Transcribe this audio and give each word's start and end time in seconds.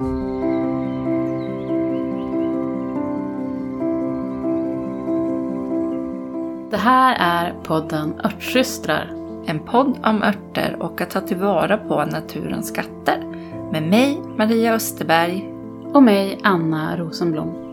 Det 0.00 0.06
här 6.76 7.16
är 7.18 7.54
podden 7.62 8.20
Örtsystrar. 8.24 9.10
En 9.46 9.58
podd 9.58 9.98
om 10.04 10.22
örter 10.22 10.76
och 10.80 11.00
att 11.00 11.10
ta 11.10 11.20
tillvara 11.20 11.76
på 11.76 12.04
naturens 12.04 12.68
skatter. 12.68 13.24
Med 13.72 13.82
mig, 13.82 14.22
Maria 14.38 14.74
Österberg. 14.74 15.52
Och 15.92 16.02
mig, 16.02 16.40
Anna 16.42 16.96
Rosenblom. 16.96 17.69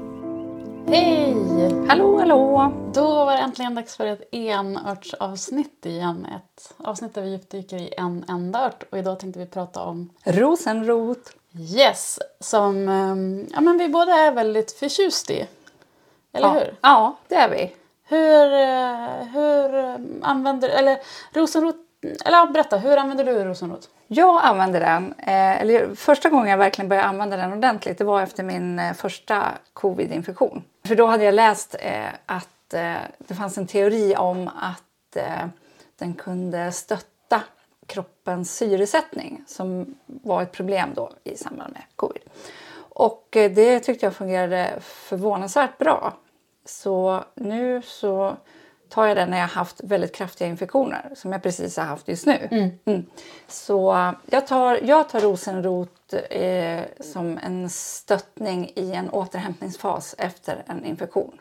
Hej! 0.90 1.36
Hallå, 1.88 2.20
hallå! 2.20 2.72
Då 2.94 3.26
var 3.26 3.32
det 3.32 3.38
äntligen 3.38 3.76
dags 3.76 3.96
för 3.96 4.06
ett 4.06 4.30
enörtsavsnitt 4.32 5.86
igen. 5.86 6.26
Ett 6.26 6.74
avsnitt 6.78 7.14
där 7.14 7.22
vi 7.22 7.30
djupdyker 7.30 7.78
i 7.78 7.94
en 7.98 8.26
enda 8.28 8.66
ört. 8.66 8.84
Och 8.92 8.98
idag 8.98 9.20
tänkte 9.20 9.40
vi 9.40 9.46
prata 9.46 9.84
om 9.84 10.10
Rosenrot. 10.24 11.32
Yes, 11.60 12.20
som 12.40 12.88
ehm, 12.88 13.48
ja, 13.54 13.62
men 13.62 13.78
vi 13.78 13.90
båda 13.90 14.12
är 14.12 14.32
väldigt 14.32 14.72
förtjust 14.72 15.30
i. 15.30 15.48
Eller 16.34 16.48
ja. 16.48 16.54
hur? 16.54 16.76
Ja, 16.82 17.18
det 17.28 17.36
är 17.36 17.50
vi. 17.50 17.76
Hur, 18.04 18.54
eh, 18.54 19.28
hur 19.34 19.76
eh, 19.76 19.96
använder 20.22 20.70
eller 20.70 20.98
rosenrot, 21.34 21.76
eller 22.02 22.52
berätta, 22.52 22.78
hur 22.78 22.98
använder 22.98 23.26
du 23.26 23.44
rosenrot? 23.44 23.90
Jag 24.08 24.46
använder 24.46 24.80
den, 24.80 25.14
eh, 25.18 25.62
eller 25.62 25.96
första 25.96 26.30
gången 26.30 26.48
jag 26.48 26.58
verkligen 26.58 26.90
började 26.90 27.08
använda 27.08 27.38
den 27.38 27.54
ordentligt 27.54 27.98
det 27.98 28.04
var 28.04 28.22
efter 28.22 28.44
min 28.44 28.80
eh, 28.80 28.94
första 28.94 29.44
covid-infektion. 29.74 30.64
För 30.88 30.96
då 30.96 31.06
hade 31.08 31.24
jag 31.24 31.34
läst 31.34 31.76
eh, 31.80 32.08
att 32.26 32.74
eh, 32.74 32.96
det 33.18 33.34
fanns 33.34 33.58
en 33.58 33.68
teori 33.68 34.16
om 34.16 34.50
att 34.62 35.16
eh, 35.16 35.48
den 36.00 36.14
kunde 36.14 36.72
stötta 36.72 37.44
kroppens 37.88 38.56
syresättning 38.56 39.44
som 39.48 39.96
var 40.06 40.42
ett 40.42 40.52
problem 40.52 40.90
då 40.96 41.12
i 41.24 41.38
samband 41.38 41.74
med 41.74 41.84
covid. 41.96 42.22
Och 42.78 43.38
eh, 43.38 43.52
det 43.52 43.80
tyckte 43.80 44.06
jag 44.06 44.14
fungerade 44.14 44.74
förvånansvärt 44.82 45.78
bra. 45.78 46.14
Så 46.66 47.24
nu 47.36 47.82
så 47.82 48.38
tar 48.90 49.06
jag 49.06 49.18
den 49.18 49.30
när 49.30 49.38
jag 49.38 49.48
har 49.48 49.56
haft 49.56 49.82
väldigt 49.84 50.16
kraftiga 50.16 50.48
infektioner 50.48 51.12
som 51.16 51.32
jag 51.32 51.44
precis 51.44 51.78
har 51.78 51.84
haft 51.84 52.08
just 52.08 52.26
nu. 52.26 52.48
Mm. 52.52 52.70
Mm. 52.86 53.06
Så 53.48 54.14
jag 54.26 54.48
tar, 54.48 54.80
jag 54.84 55.10
tar 55.10 55.20
rosenrot 55.20 56.14
eh, 56.30 56.80
som 57.00 57.38
en 57.38 57.70
stöttning 57.70 58.72
i 58.76 58.92
en 58.92 59.10
återhämtningsfas 59.10 60.16
efter 60.18 60.64
en 60.68 60.86
infektion. 60.86 61.40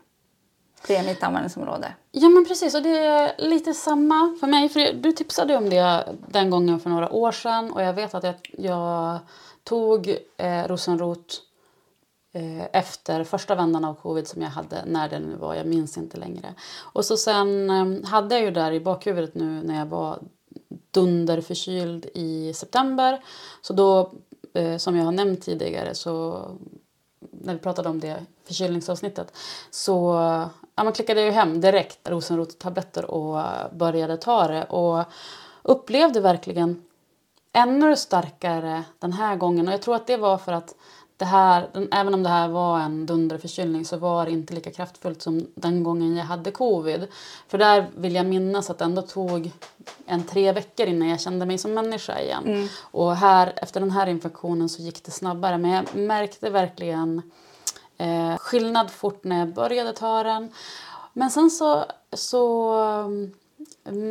Det 0.87 0.97
är 0.97 1.05
mitt 1.05 1.23
användningsområde. 1.23 1.95
Ja 2.13 2.29
men 2.29 2.45
precis 2.45 2.75
och 2.75 2.83
det 2.83 2.99
är 2.99 3.33
lite 3.39 3.75
samma 3.75 4.37
för 4.41 4.47
mig. 4.47 4.69
För 4.69 4.93
du 4.93 5.13
tipsade 5.13 5.57
om 5.57 5.71
det 5.71 6.09
den 6.29 6.51
gången 6.51 6.81
för 6.81 6.91
några 6.91 7.13
år 7.13 7.33
sedan 7.33 7.73
och 7.73 7.83
jag 7.83 7.93
vet 7.93 8.15
att 8.15 8.25
jag, 8.25 8.35
jag 8.59 9.19
tog 9.65 10.17
eh, 10.37 10.69
rosenrot 10.69 11.43
Eh, 12.37 12.67
efter 12.73 13.25
första 13.25 13.55
vändan 13.55 13.85
av 13.85 13.95
covid 13.95 14.29
som 14.29 14.43
jag 14.43 14.49
hade, 14.49 14.85
när 14.87 15.09
det 15.09 15.19
nu 15.19 15.37
var, 15.37 15.55
jag 15.55 15.67
minns 15.67 15.97
inte 15.97 16.17
längre. 16.17 16.55
Och 16.79 17.05
så 17.05 17.17
sen 17.17 17.71
ehm, 17.71 18.05
hade 18.05 18.35
jag 18.35 18.45
ju 18.45 18.51
där 18.51 18.73
i 18.73 18.81
bakhuvudet 18.81 19.35
nu 19.35 19.63
när 19.63 19.79
jag 19.79 19.87
var 19.87 20.19
dunderförkyld 20.91 22.07
i 22.15 22.53
september. 22.55 23.25
Så 23.61 23.73
då, 23.73 24.13
eh, 24.55 24.77
som 24.77 24.97
jag 24.97 25.05
har 25.05 25.13
nämnt 25.13 25.43
tidigare, 25.43 25.95
så 25.95 26.43
när 27.31 27.53
vi 27.53 27.59
pratade 27.59 27.89
om 27.89 28.01
det 28.01 28.27
förkylningsavsnittet 28.45 29.37
så 29.71 30.15
ja, 30.75 30.85
man 30.85 30.93
klickade 30.93 31.21
jag 31.21 31.33
hem 31.33 31.61
direkt 31.61 32.09
rosenrotstabletter 32.09 33.11
och 33.11 33.43
började 33.73 34.17
ta 34.17 34.49
det 34.49 34.65
och 34.65 35.05
upplevde 35.63 36.21
verkligen 36.21 36.83
ännu 37.53 37.97
starkare 37.97 38.85
den 38.99 39.13
här 39.13 39.37
gången 39.37 39.69
och 39.69 39.75
jag 39.75 39.83
tror 39.83 39.97
att 39.97 40.07
det 40.07 40.17
var 40.17 40.39
för 40.39 40.53
att 40.53 40.75
det 41.17 41.25
här, 41.25 41.69
även 41.91 42.15
om 42.15 42.23
det 42.23 42.29
här 42.29 42.49
var 42.49 42.81
en 42.81 43.07
dunderförkylning 43.07 43.85
så 43.85 43.97
var 43.97 44.25
det 44.25 44.31
inte 44.31 44.55
lika 44.55 44.71
kraftfullt 44.71 45.23
som 45.23 45.47
den 45.55 45.85
gången 45.85 46.17
jag 46.17 46.25
hade 46.25 46.51
covid. 46.51 47.07
För 47.49 47.59
där 47.59 47.87
vill 47.97 48.15
jag 48.15 48.27
minnas 48.27 48.71
att 48.71 48.79
det 48.79 48.85
ändå 48.85 49.03
tog 49.03 49.51
en 50.07 50.25
tre 50.25 50.53
veckor 50.53 50.87
innan 50.87 51.09
jag 51.09 51.21
kände 51.21 51.47
mig 51.47 51.59
som 51.59 51.75
människa 51.75 52.21
igen. 52.21 52.45
Mm. 52.47 52.69
Och 52.81 53.17
här, 53.17 53.53
efter 53.57 53.81
den 53.81 53.91
här 53.91 54.07
infektionen 54.07 54.69
så 54.69 54.83
gick 54.83 55.05
det 55.05 55.11
snabbare 55.11 55.59
men 55.59 55.71
jag 55.71 55.95
märkte 55.95 56.51
verkligen 56.51 57.23
eh, 57.99 58.37
skillnad 58.37 58.91
fort 58.91 59.25
när 59.25 59.39
jag 59.39 59.55
började 59.55 59.93
ta 59.93 60.23
den. 60.23 60.53
Men 61.13 61.31
sen 61.31 61.51
så, 61.51 61.85
så 62.13 62.75
um, 62.81 63.35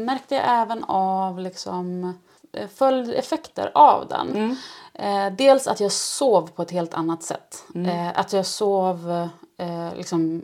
märkte 0.06 0.36
jag 0.36 0.44
även 0.48 0.84
av 0.84 1.40
liksom 1.40 2.14
eh, 2.52 2.68
följdeffekter 2.68 3.72
av 3.74 4.08
den. 4.08 4.30
Mm. 4.30 4.56
Eh, 5.00 5.32
dels 5.38 5.68
att 5.68 5.80
jag 5.80 5.92
sov 5.92 6.50
på 6.56 6.62
ett 6.62 6.72
helt 6.72 6.94
annat 6.94 7.24
sätt. 7.24 7.64
Mm. 7.76 7.90
Eh, 7.90 8.20
att 8.20 8.34
jag 8.34 8.46
sov 8.46 9.12
eh, 9.58 9.96
liksom 9.98 10.42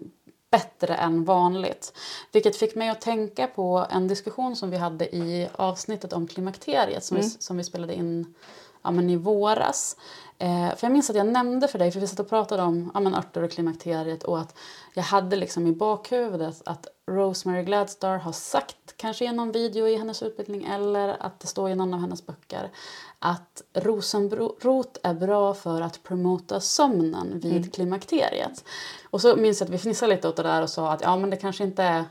bättre 0.52 0.96
än 0.96 1.24
vanligt. 1.26 1.94
Vilket 2.32 2.56
fick 2.56 2.76
mig 2.76 2.90
att 2.90 3.02
tänka 3.02 3.48
på 3.48 3.88
en 3.90 4.08
diskussion 4.08 4.56
som 4.56 4.70
vi 4.70 4.78
hade 4.78 5.16
i 5.16 5.50
avsnittet 5.56 6.14
om 6.14 6.28
klimakteriet 6.28 7.04
som, 7.04 7.18
Mm. 7.18 7.30
vi, 7.30 7.36
som 7.44 7.58
vi 7.58 7.64
spelade 7.64 7.94
in 7.96 8.34
ja, 8.84 8.92
men 8.92 9.10
i 9.10 9.16
våras. 9.16 9.98
Eh, 10.38 10.76
för 10.76 10.88
jag 10.88 10.92
minns 10.92 11.10
att 11.10 11.16
jag 11.16 11.28
nämnde 11.28 11.68
för 11.68 11.80
dig, 11.80 11.92
för 11.92 12.00
vi 12.00 12.08
satt 12.08 12.20
och 12.20 12.30
pratade 12.30 12.64
om 12.64 12.92
ja, 12.94 13.00
men 13.00 13.16
örter 13.16 13.44
och 13.44 13.52
klimakteriet 13.52 14.24
och 14.24 14.40
att 14.40 14.58
jag 14.94 15.04
hade 15.04 15.36
liksom 15.36 15.68
i 15.68 15.72
bakhuvudet 15.72 16.62
att 16.66 16.88
Rosemary 17.08 17.64
Gladstar 17.64 18.18
har 18.18 18.32
sagt, 18.32 18.76
kanske 18.98 19.26
i 19.26 19.32
någon 19.32 19.52
video 19.52 19.88
i 19.88 19.96
hennes 19.98 20.24
utbildning 20.24 20.64
eller 20.64 21.24
att 21.24 21.40
det 21.40 21.48
står 21.48 21.70
i 21.70 21.76
någon 21.76 21.94
av 21.94 22.00
hennes 22.00 22.26
böcker, 22.26 22.72
att 23.20 23.62
rosenrot 23.74 24.98
är 25.04 25.14
bra 25.14 25.54
för 25.54 25.82
att 25.82 26.04
promota 26.04 26.60
sömnen 26.60 27.40
vid 27.40 27.52
Mm. 27.58 27.70
klimakteriet. 27.70 28.64
Och 29.10 29.22
så 29.22 29.36
minns 29.36 29.60
jag 29.60 29.66
att 29.68 29.74
vi 29.74 29.78
fnissade 29.78 30.16
lite 30.16 30.28
åt 30.28 30.36
det 30.36 30.44
där 30.44 30.62
och 30.62 30.70
sa 30.70 30.92
att 30.92 31.02
ja 31.02 31.16
men 31.18 31.30
det 31.30 31.38
kanske 31.38 31.64
inte 31.64 31.84
är 31.84 32.06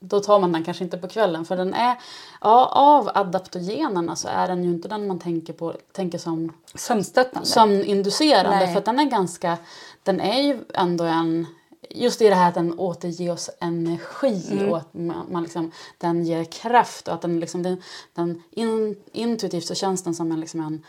då 0.00 0.20
tar 0.20 0.40
man 0.40 0.52
den 0.52 0.64
kanske 0.64 0.84
inte 0.84 0.98
på 0.98 1.08
kvällen 1.08 1.44
för 1.44 1.56
den 1.56 1.74
är, 1.74 1.96
ja, 2.40 2.66
av 2.66 3.10
adaptogenerna 3.14 4.16
så 4.16 4.28
är 4.28 4.48
den 4.48 4.64
ju 4.64 4.70
inte 4.70 4.88
den 4.88 5.06
man 5.06 5.18
tänker 5.18 5.52
på, 5.52 5.74
tänker 5.92 6.18
som 6.18 6.52
Sömnstöttande. 6.74 7.48
sömninducerande 7.48 8.56
Nej. 8.56 8.72
för 8.72 8.78
att 8.78 8.84
den 8.84 8.98
är 8.98 9.04
ganska, 9.04 9.58
den 10.02 10.20
är 10.20 10.40
ju 10.42 10.64
ändå 10.74 11.04
en 11.04 11.46
Just 11.92 12.22
i 12.22 12.28
det 12.28 12.34
här 12.34 12.48
att 12.48 12.54
den 12.54 12.78
återger 12.78 13.32
oss 13.32 13.50
energi 13.60 14.48
Mm. 14.50 14.68
och 14.68 14.76
att 14.76 14.94
man, 14.94 15.26
man 15.30 15.42
liksom, 15.42 15.70
den 15.98 16.24
ger 16.24 16.44
kraft 16.44 17.08
och 17.08 17.14
att 17.14 17.22
den, 17.22 17.40
liksom, 17.40 17.62
den, 17.62 17.82
den 18.14 18.42
in, 18.50 18.96
intuitivt 19.12 19.66
så 19.66 19.74
känns 19.74 20.04
den 20.04 20.14
som 20.14 20.32
en, 20.32 20.40
liksom 20.40 20.60
en 20.60 20.84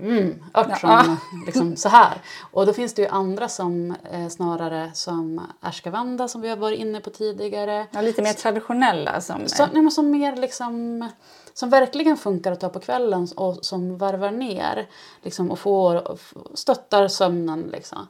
mm, 0.00 0.44
ört 0.54 0.80
som 0.80 0.90
Ja. 0.90 1.16
liksom 1.46 1.76
så 1.76 1.88
här. 1.88 2.22
Och 2.50 2.66
då 2.66 2.72
finns 2.72 2.94
det 2.94 3.02
ju 3.02 3.08
andra 3.08 3.48
som 3.48 3.94
eh, 4.12 4.28
snarare 4.28 4.90
som 4.94 5.40
ashkavanda 5.60 6.28
som 6.28 6.40
vi 6.40 6.48
har 6.48 6.56
varit 6.56 6.78
inne 6.78 7.00
på 7.00 7.10
tidigare. 7.10 7.86
Ja, 7.90 8.00
lite 8.00 8.22
mer 8.22 8.32
traditionella. 8.32 9.20
Som, 9.20 9.48
Så, 9.48 9.66
nej, 9.66 9.82
men 9.82 9.90
som 9.90 10.10
mer 10.10 10.36
liksom 10.36 11.08
som 11.54 11.70
verkligen 11.70 12.16
funkar 12.16 12.52
att 12.52 12.60
ta 12.60 12.68
på 12.68 12.80
kvällen 12.80 13.28
och 13.36 13.64
som 13.64 13.98
varvar 13.98 14.30
ner 14.30 14.88
liksom, 15.22 15.50
och 15.50 15.58
får, 15.58 16.18
stöttar 16.54 17.08
sömnen. 17.08 17.68
Liksom. 17.72 18.08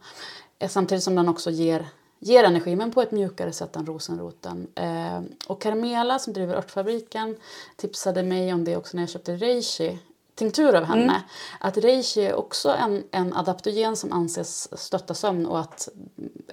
Eh, 0.59 0.69
Samtidigt 0.69 1.05
som 1.05 1.15
den 1.15 1.28
också 1.28 1.50
ger, 1.50 1.87
ger 2.19 2.44
energi, 2.44 2.77
men 2.77 2.91
på 2.91 3.03
ett 3.03 3.11
mjukare 3.11 3.53
sätt 3.53 3.77
än 3.77 3.87
rosenroten. 3.87 4.67
Eh, 4.75 5.21
och 5.47 5.62
Carmela 5.62 6.19
som 6.19 6.33
driver 6.33 6.55
Örtfabriken 6.55 7.37
tipsade 7.77 8.23
mig 8.23 8.53
om 8.55 8.65
det 8.65 8.77
också 8.77 8.97
när 8.97 9.03
jag 9.03 9.11
köpte 9.11 9.37
reishi 9.37 9.99
tinktur 10.34 10.75
av 10.75 10.84
henne. 10.84 11.22
Att 11.61 11.77
reishi 11.77 12.21
är 12.21 12.34
också 12.34 12.71
en, 12.71 13.05
en 13.11 13.33
adaptogen 13.33 13.97
som 13.97 14.12
anses 14.12 14.81
stötta 14.81 15.15
sömn 15.15 15.47
och 15.47 15.61
att, 15.61 15.89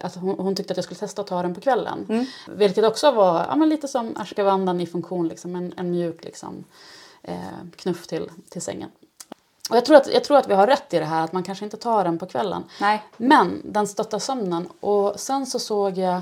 att 0.01 0.15
hon, 0.15 0.39
hon 0.39 0.55
tyckte 0.55 0.73
att 0.73 0.77
jag 0.77 0.83
skulle 0.83 0.99
testa 0.99 1.21
att 1.21 1.27
ta 1.27 1.41
den 1.41 1.55
på 1.55 1.61
kvällen. 1.61 2.27
Vilket 2.47 2.85
också 2.85 3.11
var 3.11 3.45
ja, 3.49 3.55
men 3.55 3.69
lite 3.69 3.87
som 3.87 4.17
ashkavandan 4.17 4.81
i 4.81 4.87
funktion, 4.87 5.27
liksom, 5.27 5.55
en, 5.55 5.73
en 5.77 5.91
mjuk 5.91 6.23
liksom, 6.23 6.63
eh, 7.23 7.35
knuff 7.75 8.07
till, 8.07 8.29
till 8.49 8.61
sängen. 8.61 8.89
Och 9.69 9.77
jag, 9.77 9.85
tror 9.85 9.97
att, 9.97 10.13
jag 10.13 10.23
tror 10.23 10.37
att 10.37 10.49
vi 10.49 10.53
har 10.53 10.67
rätt 10.67 10.93
i 10.93 10.99
det 10.99 11.05
här 11.05 11.23
att 11.23 11.33
man 11.33 11.43
kanske 11.43 11.65
inte 11.65 11.77
tar 11.77 12.03
den 12.03 12.19
på 12.19 12.25
kvällen. 12.25 12.63
Nej. 12.81 13.03
Men 13.17 13.61
den 13.65 13.87
stöttar 13.87 14.19
sömnen. 14.19 14.67
Och 14.79 15.19
sen 15.19 15.45
så 15.45 15.59
såg 15.59 15.97
jag... 15.97 16.21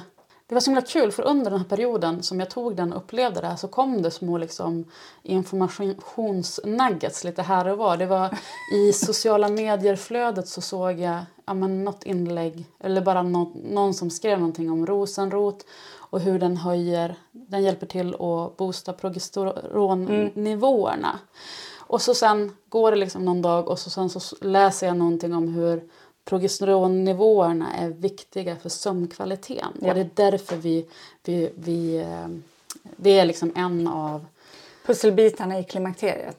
Det 0.50 0.56
var 0.56 0.60
så 0.60 0.72
himla 0.72 0.82
kul 0.82 1.12
för 1.12 1.24
under 1.24 1.52
den 1.52 1.60
här 1.60 1.68
perioden 1.68 2.24
som 2.24 2.40
jag 2.40 2.50
tog 2.50 2.76
den 2.76 2.94
och 2.94 2.98
upplevde 2.98 3.42
det 3.42 3.48
här 3.48 3.56
så 3.56 3.68
kom 3.68 4.02
det 4.02 4.12
små 4.12 4.38
liksom 4.38 4.86
informationsnuggets 5.24 7.24
lite 7.24 7.42
här 7.42 7.68
och 7.68 7.78
var. 7.78 7.98
Det 7.98 8.06
var 8.06 8.38
i 8.74 8.94
sociala 8.94 9.50
medier-flödet 9.50 10.48
så 10.48 10.62
såg 10.62 11.00
jag 11.00 11.20
ja, 11.46 11.54
men 11.54 11.84
något 11.84 12.04
inlägg 12.04 12.66
eller 12.80 13.02
bara 13.02 13.24
nå- 13.24 13.52
någon 13.64 13.94
som 13.94 14.10
skrev 14.10 14.40
någonting 14.40 14.72
om 14.72 14.86
rosenrot 14.86 15.66
och 15.96 16.20
hur 16.20 16.40
den 16.40 16.58
höjer, 16.58 17.16
den 17.32 17.64
hjälper 17.64 17.88
till 17.88 18.14
att 18.14 18.58
boosta 18.58 18.94
progesteronnivåerna. 18.94 21.20
Och 21.78 22.02
så 22.02 22.14
sen 22.14 22.56
går 22.70 22.92
det 22.92 22.98
liksom 22.98 23.26
någon 23.26 23.42
dag 23.42 23.68
och 23.68 23.80
så 23.80 23.90
sen 23.90 24.10
så 24.10 24.36
läser 24.42 24.88
jag 24.88 24.98
någonting 24.98 25.34
om 25.34 25.48
hur 25.48 25.84
progesteronnivåerna 26.30 27.74
är 27.74 27.90
viktiga 27.90 28.56
för 28.56 28.70
sömnkvaliteten. 28.70 29.74
Ja. 29.82 29.88
Och 29.88 29.96
det 29.96 30.02
är 30.02 30.10
därför 30.14 30.56
vi, 30.56 30.86
vi, 31.24 31.52
vi 31.56 31.98
eh, 31.98 32.28
det 32.98 33.20
är 33.20 33.26
liksom 33.26 33.52
en 33.56 33.88
av 33.88 34.26
Pusselbitarna 34.86 35.60
i 35.60 35.64
klimakteriet. 35.64 36.38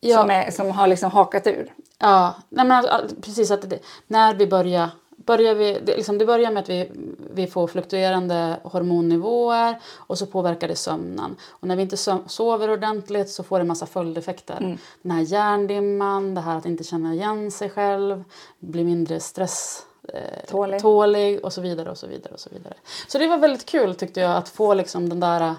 Ja. 0.00 0.20
Som, 0.20 0.30
är, 0.30 0.50
som 0.50 0.70
har 0.70 0.86
liksom 0.86 1.10
hakat 1.10 1.46
ur. 1.46 1.72
Ja, 1.98 2.34
nej 2.48 2.66
men 2.66 2.84
alltså, 2.86 3.16
precis 3.20 3.50
att 3.50 3.70
det, 3.70 3.78
när 4.06 4.34
vi 4.34 4.46
börjar 4.46 4.90
Börjar 5.26 5.54
vi, 5.54 5.80
det, 5.84 5.96
liksom, 5.96 6.18
det 6.18 6.26
börjar 6.26 6.50
med 6.50 6.62
att 6.62 6.68
vi, 6.68 6.90
vi 7.34 7.46
får 7.46 7.66
fluktuerande 7.66 8.60
hormonnivåer 8.62 9.80
och 9.96 10.18
så 10.18 10.26
påverkar 10.26 10.68
det 10.68 10.76
sömnen. 10.76 11.36
Och 11.50 11.68
när 11.68 11.76
vi 11.76 11.82
inte 11.82 11.96
sover 12.26 12.70
ordentligt 12.70 13.30
så 13.30 13.42
får 13.42 13.58
det 13.58 13.62
en 13.62 13.68
massa 13.68 13.86
följdeffekter. 13.86 14.56
Mm. 14.60 14.78
Den 15.02 15.12
här 15.12 15.22
hjärndimman, 15.22 16.34
det 16.34 16.40
här 16.40 16.56
att 16.56 16.66
inte 16.66 16.84
känna 16.84 17.14
igen 17.14 17.50
sig 17.50 17.70
själv, 17.70 18.24
bli 18.58 18.84
mindre 18.84 19.20
stress 19.20 19.86
eh, 20.08 20.50
tålig. 20.50 20.80
tålig 20.80 21.44
och 21.44 21.52
så 21.52 21.60
vidare 21.60 21.90
och 21.90 21.98
så 21.98 22.06
vidare 22.06 22.34
och 22.34 22.40
så 22.40 22.50
vidare. 22.50 22.74
Så 23.08 23.18
det 23.18 23.28
var 23.28 23.38
väldigt 23.38 23.66
kul 23.66 23.94
tyckte 23.94 24.20
jag 24.20 24.36
att 24.36 24.48
få 24.48 24.74
liksom 24.74 25.08
den 25.08 25.20
där 25.20 25.54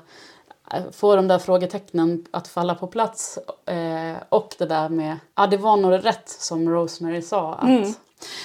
eh, 0.74 0.84
få 0.92 1.16
de 1.16 1.28
där 1.28 1.40
frågetecknen 1.40 2.26
att 2.32 2.48
falla 2.48 2.76
på 2.76 2.88
plats. 2.88 3.40
Eh, 3.66 4.16
och 4.30 4.56
det 4.58 4.66
där 4.66 4.90
med, 4.90 5.18
ja 5.36 5.48
det 5.48 5.58
var 5.58 5.78
nog 5.78 6.06
rätt 6.06 6.30
som 6.30 6.70
Rosemary 6.70 7.22
sa. 7.22 7.54
Att, 7.54 7.64
mm. 7.64 7.94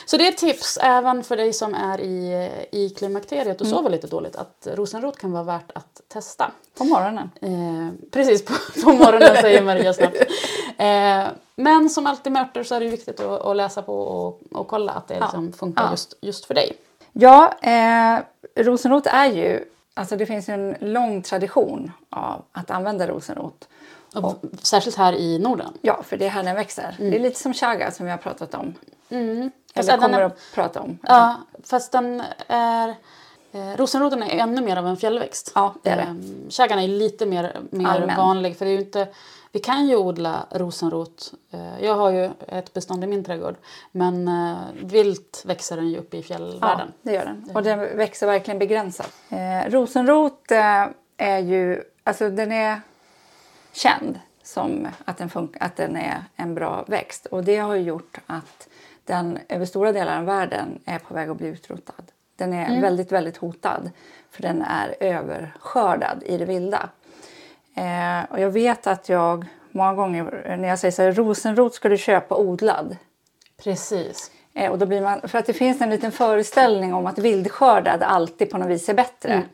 Så 0.07 0.17
det 0.17 0.27
är 0.27 0.29
ett 0.29 0.39
tips 0.39 0.79
även 0.83 1.25
för 1.25 1.37
dig 1.37 1.53
som 1.53 1.75
är 1.75 2.01
i, 2.01 2.51
i 2.71 2.91
klimakteriet 2.91 3.61
och 3.61 3.67
mm. 3.67 3.79
sover 3.79 3.91
lite 3.91 4.07
dåligt 4.07 4.37
att 4.37 4.69
rosenrot 4.71 5.19
kan 5.19 5.33
vara 5.33 5.43
värt 5.43 5.71
att 5.75 6.01
testa. 6.09 6.51
På 6.79 6.85
morgonen? 6.85 7.31
Eh, 7.41 8.11
precis, 8.11 8.45
på, 8.45 8.55
på 8.85 8.93
morgonen 8.93 9.37
säger 9.41 9.63
Maria 9.63 9.95
snabbt. 9.95 10.17
Eh, 10.79 11.27
men 11.57 11.91
som 11.91 12.07
alltid 12.07 12.33
med 12.33 12.43
örter 12.43 12.63
så 12.63 12.75
är 12.75 12.81
det 12.81 12.89
viktigt 12.89 13.21
att, 13.21 13.41
att 13.41 13.57
läsa 13.57 13.83
på 13.83 13.99
och, 14.01 14.41
och 14.53 14.69
kolla 14.69 14.93
att 14.93 15.09
det 15.09 15.21
liksom 15.21 15.47
ja. 15.47 15.59
funkar 15.59 15.85
ja. 15.85 15.91
Just, 15.91 16.15
just 16.21 16.45
för 16.45 16.55
dig. 16.55 16.77
Ja, 17.13 17.53
eh, 17.61 18.21
rosenrot 18.65 19.07
är 19.07 19.27
ju, 19.27 19.65
alltså 19.95 20.17
det 20.17 20.27
finns 20.27 20.49
en 20.49 20.77
lång 20.81 21.23
tradition 21.23 21.93
av 22.11 22.45
att 22.53 22.71
använda 22.71 23.07
rosenrot. 23.07 23.69
Och, 24.15 24.35
särskilt 24.63 24.97
här 24.97 25.13
i 25.13 25.39
Norden? 25.39 25.73
Ja, 25.81 26.03
för 26.03 26.17
det 26.17 26.27
är 26.27 26.31
här 26.31 26.43
den 26.43 26.55
växer. 26.55 26.97
Mm. 26.99 27.11
Det 27.11 27.17
är 27.17 27.21
lite 27.21 27.41
som 27.41 27.55
chaga 27.55 27.91
som 27.91 28.07
vi 28.07 28.11
har 28.13 28.19
pratat 28.19 28.55
om. 28.55 28.75
Mm. 29.11 29.51
Eller 29.75 29.99
kommer 29.99 30.21
är, 30.21 30.25
att 30.25 30.39
prata 30.55 30.81
om. 30.81 30.99
Ja, 31.03 31.37
fast 31.65 31.93
den 31.93 32.23
är... 32.49 32.95
Eh, 33.55 33.77
rosenroten 33.77 34.23
är 34.23 34.39
ännu 34.39 34.63
mer 34.63 34.77
av 34.77 34.87
en 34.87 34.97
fjällväxt. 34.97 35.53
Ja, 35.55 35.75
det 35.83 35.91
är 35.91 35.97
det. 35.97 36.03
Eh, 36.03 36.15
chagan 36.51 36.79
är 36.79 36.89
lite 36.89 37.27
mer, 37.27 37.57
mer 37.71 38.17
vanlig. 38.17 38.57
För 38.57 38.65
det 38.65 38.71
är 38.71 38.79
inte, 38.79 39.09
vi 39.53 39.61
kan 39.61 39.87
ju 39.87 39.97
odla 39.97 40.47
rosenrot. 40.51 41.33
Eh, 41.51 41.85
jag 41.85 41.95
har 41.95 42.11
ju 42.11 42.31
ett 42.49 42.73
bestånd 42.73 43.05
i 43.05 43.07
min 43.07 43.25
trädgård. 43.25 43.55
Men 43.91 44.29
eh, 44.29 44.57
vilt 44.83 45.43
växer 45.47 45.77
den 45.77 45.89
ju 45.89 45.99
uppe 45.99 46.17
i 46.17 46.23
fjällvärlden. 46.23 46.89
Ja, 46.89 47.11
det 47.11 47.13
gör 47.13 47.25
den. 47.25 47.51
Och 47.55 47.63
den 47.63 47.79
växer 47.79 48.27
verkligen 48.27 48.59
begränsat. 48.59 49.13
Eh, 49.29 49.71
rosenrot 49.71 50.51
eh, 50.51 50.87
är 51.17 51.39
ju... 51.39 51.83
Alltså 52.05 52.31
den 52.31 52.53
är 52.53 52.81
känd 53.73 54.21
som 54.43 54.89
att 55.05 55.19
den, 55.19 55.31
att 55.61 55.77
den 55.77 55.97
är 55.97 56.25
en 56.37 56.55
bra 56.55 56.85
växt. 56.87 57.27
Och 57.27 57.45
det 57.45 57.57
har 57.57 57.75
gjort 57.75 58.19
att 58.27 58.69
den 59.05 59.39
över 59.49 59.65
stora 59.65 59.93
delar 59.93 60.19
av 60.19 60.25
världen 60.25 60.79
är 60.85 60.99
på 60.99 61.15
väg 61.15 61.31
att 61.31 61.37
bli 61.37 61.47
utrotad. 61.47 62.05
Den 62.37 62.53
är 62.53 62.67
mm. 62.67 62.81
väldigt, 62.81 63.13
väldigt 63.13 63.37
hotad 63.37 63.91
för 64.31 64.43
den 64.43 64.63
är 64.63 64.95
överskördad 65.01 66.23
i 66.27 66.39
det 66.39 66.45
vilda. 66.45 66.89
Eh, 67.75 68.31
och 68.31 68.41
jag 68.41 68.51
vet 68.51 68.87
att 68.87 69.09
jag 69.09 69.47
många 69.71 69.95
gånger 69.95 70.57
när 70.59 70.69
jag 70.69 70.79
säger 70.79 70.93
så 70.93 71.03
här, 71.03 71.13
rosenrot 71.13 71.75
ska 71.75 71.89
du 71.89 71.99
köpa 71.99 72.37
odlad. 72.37 72.97
Precis. 73.65 74.31
Eh, 74.55 74.71
och 74.71 74.79
då 74.79 74.87
blir 74.87 75.01
man, 75.01 75.29
för 75.29 75.39
att 75.39 75.47
det 75.47 75.53
finns 75.53 75.81
en 75.81 75.91
liten 75.91 76.13
föreställning 76.13 76.95
om 76.95 77.07
att 77.07 77.19
vildskördad 77.19 78.03
alltid 78.03 78.51
på 78.51 78.59
något 78.59 78.69
vis 78.69 78.89
är 78.89 78.95
bättre. 78.95 79.33
Mm. 79.33 79.47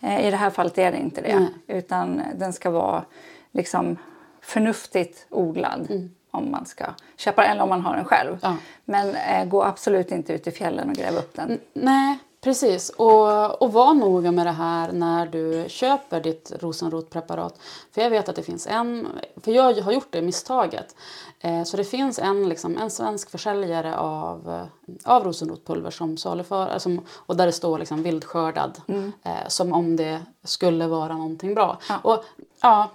Eh, 0.00 0.26
I 0.26 0.30
det 0.30 0.36
här 0.36 0.50
fallet 0.50 0.78
är 0.78 0.92
det 0.92 0.98
inte 0.98 1.20
det. 1.20 1.30
Mm. 1.30 1.46
Utan 1.66 2.22
den 2.36 2.52
ska 2.52 2.70
vara 2.70 3.04
liksom 3.52 3.96
förnuftigt 4.40 5.26
odlad. 5.30 6.10
Om 6.36 6.50
man 6.50 6.66
ska 6.66 6.84
köpa 7.16 7.42
den 7.42 7.50
eller 7.50 7.62
om 7.62 7.68
man 7.68 7.80
har 7.80 7.96
den 7.96 8.04
själv. 8.04 8.38
Ja. 8.42 8.56
Men 8.84 9.14
eh, 9.14 9.44
gå 9.44 9.62
absolut 9.62 10.10
inte 10.10 10.32
ut 10.32 10.46
i 10.46 10.50
fjällen 10.50 10.90
och 10.90 10.96
gräva 10.96 11.18
upp 11.18 11.34
den. 11.34 11.50
N 11.50 11.58
nej, 11.72 12.18
precis. 12.40 12.90
Och, 12.90 13.62
och 13.62 13.72
var 13.72 13.94
noga 13.94 14.32
med 14.32 14.46
det 14.46 14.52
här 14.52 14.92
när 14.92 15.26
du 15.26 15.64
köper 15.68 16.20
ditt 16.20 16.52
rosenrotpreparat. 16.60 17.60
För 17.94 18.02
jag 18.02 18.10
vet 18.10 18.28
att 18.28 18.36
det 18.36 18.42
finns 18.42 18.66
en, 18.66 19.08
för 19.42 19.52
jag 19.52 19.82
har 19.82 19.92
gjort 19.92 20.08
det 20.10 20.22
misstaget. 20.22 20.96
Eh, 21.40 21.62
så 21.62 21.76
det 21.76 21.84
finns 21.84 22.18
en, 22.18 22.48
liksom, 22.48 22.76
en 22.76 22.90
svensk 22.90 23.30
försäljare 23.30 23.96
av, 23.96 24.66
av 25.04 25.24
rosenrotpulver 25.24 25.90
som 25.90 26.16
saluför, 26.16 26.68
alltså, 26.68 26.90
och 27.12 27.36
där 27.36 27.46
det 27.46 27.52
står 27.52 27.78
liksom 27.78 28.02
vildskördad. 28.02 28.80
Mm. 28.88 29.12
Eh, 29.22 29.48
som 29.48 29.72
om 29.72 29.96
det 29.96 30.20
skulle 30.44 30.86
vara 30.86 31.16
någonting 31.16 31.54
bra. 31.54 31.78
Ja. 31.88 31.98
Och, 32.02 32.24
ja, 32.62 32.90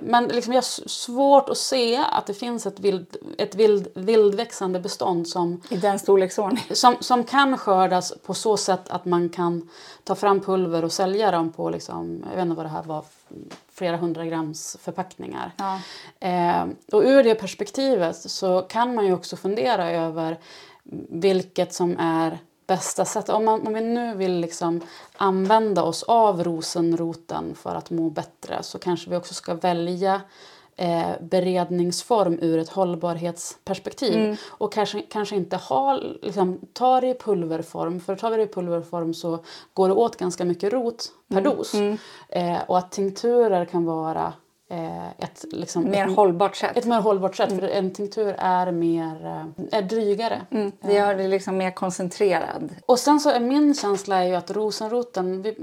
men 0.00 0.28
liksom 0.28 0.52
jag 0.52 0.58
har 0.58 0.88
svårt 0.88 1.48
att 1.48 1.58
se 1.58 1.96
att 1.96 2.26
det 2.26 2.34
finns 2.34 2.66
ett, 2.66 2.80
vild, 2.80 3.16
ett 3.38 3.54
vild, 3.54 3.88
vildväxande 3.94 4.80
bestånd 4.80 5.28
som, 5.28 5.62
I 5.68 5.76
den. 5.76 5.98
Som, 6.72 6.96
som 7.00 7.24
kan 7.24 7.58
skördas 7.58 8.12
på 8.26 8.34
så 8.34 8.56
sätt 8.56 8.88
att 8.88 9.04
man 9.04 9.28
kan 9.28 9.68
ta 10.04 10.14
fram 10.14 10.40
pulver 10.40 10.84
och 10.84 10.92
sälja 10.92 11.30
dem 11.30 11.52
på, 11.52 11.70
liksom, 11.70 12.24
jag 12.30 12.36
vet 12.36 12.42
inte 12.42 12.56
vad 12.56 12.64
det 12.64 12.70
här 12.70 12.82
var, 12.82 13.04
flera 13.72 13.96
hundra 13.96 14.26
grams 14.26 14.76
förpackningar. 14.80 15.52
Ja. 15.56 15.80
Eh, 16.28 16.66
och 16.92 17.02
ur 17.02 17.24
det 17.24 17.34
perspektivet 17.34 18.16
så 18.16 18.62
kan 18.62 18.94
man 18.94 19.06
ju 19.06 19.12
också 19.12 19.36
fundera 19.36 19.90
över 19.90 20.38
vilket 21.08 21.74
som 21.74 21.96
är 21.98 22.38
bästa 22.66 23.04
sättet. 23.04 23.34
Om, 23.34 23.44
man, 23.44 23.66
om 23.66 23.74
vi 23.74 23.80
nu 23.80 24.14
vill 24.14 24.40
liksom 24.40 24.80
använda 25.16 25.82
oss 25.82 26.02
av 26.02 26.44
rosenroten 26.44 27.54
för 27.54 27.74
att 27.74 27.90
må 27.90 28.10
bättre 28.10 28.62
så 28.62 28.78
kanske 28.78 29.10
vi 29.10 29.16
också 29.16 29.34
ska 29.34 29.54
välja 29.54 30.20
eh, 30.76 31.10
beredningsform 31.20 32.38
ur 32.42 32.58
ett 32.58 32.68
hållbarhetsperspektiv. 32.68 34.14
Mm. 34.14 34.36
Och 34.46 34.72
kanske, 34.72 35.02
kanske 35.02 35.36
inte 35.36 35.56
ha, 35.56 36.00
liksom, 36.22 36.60
ta 36.72 37.00
det 37.00 37.08
i 37.08 37.14
pulverform, 37.14 38.00
för 38.00 38.16
tar 38.16 38.30
vi 38.30 38.36
det 38.36 38.42
i 38.42 38.46
pulverform 38.46 39.14
så 39.14 39.38
går 39.74 39.88
det 39.88 39.94
åt 39.94 40.16
ganska 40.16 40.44
mycket 40.44 40.72
rot 40.72 41.12
per 41.28 41.38
mm. 41.38 41.56
dos. 41.56 41.74
Mm. 41.74 41.98
Eh, 42.28 42.58
och 42.66 42.78
att 42.78 42.92
tinkturer 42.92 43.64
kan 43.64 43.84
vara 43.84 44.32
ett, 44.68 45.44
liksom, 45.50 45.84
mer 45.84 46.06
ett, 46.06 46.16
hållbart 46.16 46.56
sätt. 46.56 46.76
Ett 46.76 46.84
mer 46.84 47.00
hållbart 47.00 47.36
sätt. 47.36 47.48
Mm. 47.48 47.60
För 47.60 47.68
en 47.68 47.90
tinktur 47.90 48.34
är 48.38 48.72
mer 48.72 49.26
eh, 49.26 49.78
är 49.78 49.82
drygare. 49.82 50.42
Mm. 50.50 50.72
Det 50.80 50.92
gör 50.92 51.14
det 51.14 51.28
liksom 51.28 51.56
mer 51.56 51.70
koncentrerad. 51.70 52.74
Och 52.86 52.98
sen 52.98 53.20
så 53.20 53.30
är 53.30 53.40
min 53.40 53.74
känsla 53.74 54.16
är 54.16 54.28
ju 54.28 54.34
att 54.34 54.50
rosenroten, 54.50 55.42
vi, 55.42 55.56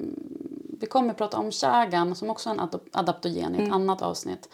vi 0.80 0.88
kommer 0.88 1.12
att 1.12 1.18
prata 1.18 1.38
om 1.38 1.52
kägan 1.52 2.16
som 2.16 2.30
också 2.30 2.50
är 2.50 2.54
en 2.54 2.70
adaptogen 2.92 3.56
i 3.56 3.58
ett 3.58 3.60
mm. 3.60 3.74
annat 3.74 4.02
avsnitt. 4.02 4.50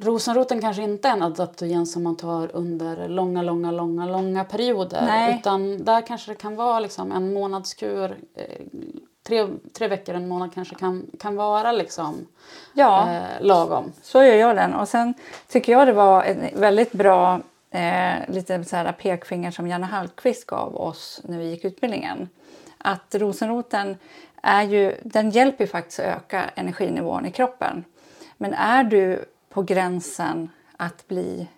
Rosenroten 0.00 0.60
kanske 0.60 0.82
inte 0.82 1.08
är 1.08 1.12
en 1.12 1.22
adaptogen 1.22 1.86
som 1.86 2.02
man 2.02 2.16
tar 2.16 2.56
under 2.56 3.08
långa, 3.08 3.42
långa, 3.42 3.70
långa, 3.70 4.06
långa 4.06 4.44
perioder. 4.44 5.02
Nej. 5.06 5.38
Utan 5.38 5.84
där 5.84 6.06
kanske 6.06 6.30
det 6.30 6.36
kan 6.36 6.56
vara 6.56 6.80
liksom 6.80 7.12
en 7.12 7.32
månadskur 7.32 8.16
eh, 8.34 8.66
tre, 9.28 9.46
tre 9.72 9.88
veckor, 9.88 10.14
en 10.14 10.28
månad 10.28 10.54
kanske 10.54 10.74
kan, 10.74 11.06
kan 11.20 11.36
vara 11.36 11.72
liksom 11.72 12.26
ja, 12.74 13.12
eh, 13.12 13.46
lagom. 13.46 13.92
Så 14.02 14.22
gör 14.22 14.34
jag 14.34 14.56
den. 14.56 14.74
Och 14.74 14.88
sen 14.88 15.14
tycker 15.48 15.72
jag 15.72 15.86
det 15.86 15.92
var 15.92 16.24
ett 16.24 16.56
väldigt 16.56 16.92
bra 16.92 17.40
eh, 17.70 18.14
lite 18.28 18.64
så 18.64 18.76
här 18.76 18.92
pekfinger 18.92 19.50
som 19.50 19.66
Janne 19.66 19.86
Hallqvist 19.86 20.46
gav 20.46 20.76
oss 20.76 21.20
när 21.24 21.38
vi 21.38 21.50
gick 21.50 21.64
utbildningen. 21.64 22.28
Att 22.78 23.14
rosenroten 23.14 23.96
är 24.42 24.62
ju, 24.62 24.94
den 25.02 25.30
hjälper 25.30 25.64
ju 25.64 25.68
faktiskt 25.68 26.00
att 26.00 26.06
öka 26.06 26.44
energinivån 26.54 27.26
i 27.26 27.30
kroppen. 27.30 27.84
Men 28.36 28.54
är 28.54 28.84
du 28.84 29.24
på 29.48 29.62
gränsen 29.62 30.50
att 30.76 31.08
bli 31.08 31.48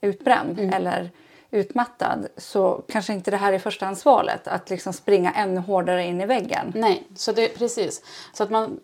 utbränd 0.00 0.58
mm. 0.58 0.72
eller 0.74 1.10
utmattad 1.50 2.28
så 2.36 2.82
kanske 2.88 3.12
inte 3.12 3.30
det 3.30 3.36
här 3.36 3.52
är 3.52 3.58
förstahandsvalet. 3.58 4.48
Att 4.48 4.70
liksom 4.70 4.92
springa 4.92 5.32
ännu 5.32 5.60
hårdare 5.60 6.04
in 6.04 6.20
i 6.20 6.26
väggen. 6.26 6.72
Nej, 6.74 7.06
så 7.16 7.32
det, 7.32 7.48
precis. 7.48 8.02
Så 8.32 8.42
att 8.42 8.50
man, 8.50 8.80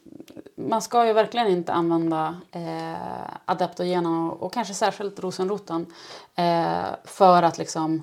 man 0.56 0.82
ska 0.82 1.06
ju 1.06 1.12
verkligen 1.12 1.48
inte 1.48 1.72
använda 1.72 2.36
eh, 2.52 3.26
adaptogena 3.44 4.26
och, 4.26 4.42
och, 4.42 4.52
kanske 4.52 4.74
särskilt 4.74 5.20
rosenroten 5.20 5.86
eh, 6.34 6.84
för 7.04 7.42
att 7.42 7.58
liksom 7.58 8.02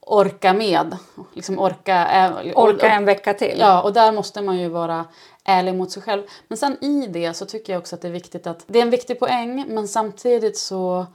orka 0.00 0.52
med. 0.52 0.96
Liksom 1.34 1.58
orka, 1.58 2.08
eh, 2.08 2.58
orka 2.58 2.88
en 2.88 3.04
vecka 3.04 3.34
till. 3.34 3.56
Ja, 3.58 3.82
och 3.82 3.92
där 3.92 4.12
måste 4.12 4.42
man 4.42 4.58
ju 4.58 4.68
vara 4.68 5.04
ärlig 5.44 5.74
mot 5.74 5.90
sig 5.90 6.02
själv. 6.02 6.22
Men 6.48 6.58
sen 6.58 6.84
i 6.84 7.06
det 7.06 7.34
så 7.34 7.46
tycker 7.46 7.72
jag 7.72 7.80
också 7.80 7.94
att 7.94 8.02
det 8.02 8.08
är 8.08 8.12
viktigt 8.12 8.46
att 8.46 8.64
det 8.66 8.78
är 8.78 8.82
en 8.82 8.90
viktig 8.90 9.18
poäng 9.18 9.64
men 9.68 9.88
samtidigt 9.88 10.58
så 10.58 11.06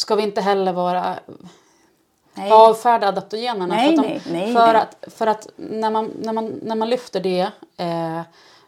ska 0.00 0.14
vi 0.14 0.22
inte 0.22 0.40
heller 0.40 0.72
vara 0.72 1.18
nej. 2.34 2.50
avfärda 2.50 3.08
adaptogenerna. 3.08 3.66
Nej, 3.66 3.96
för, 3.96 4.02
att, 4.02 4.24
de, 4.24 4.32
nej, 4.32 4.54
för 4.54 4.74
att, 4.74 5.04
för 5.06 5.26
att 5.26 5.48
när, 5.56 5.90
man, 5.90 6.10
när, 6.18 6.32
man, 6.32 6.60
när 6.62 6.76
man 6.76 6.90
lyfter 6.90 7.20
det 7.20 7.50
eh, 7.76 8.20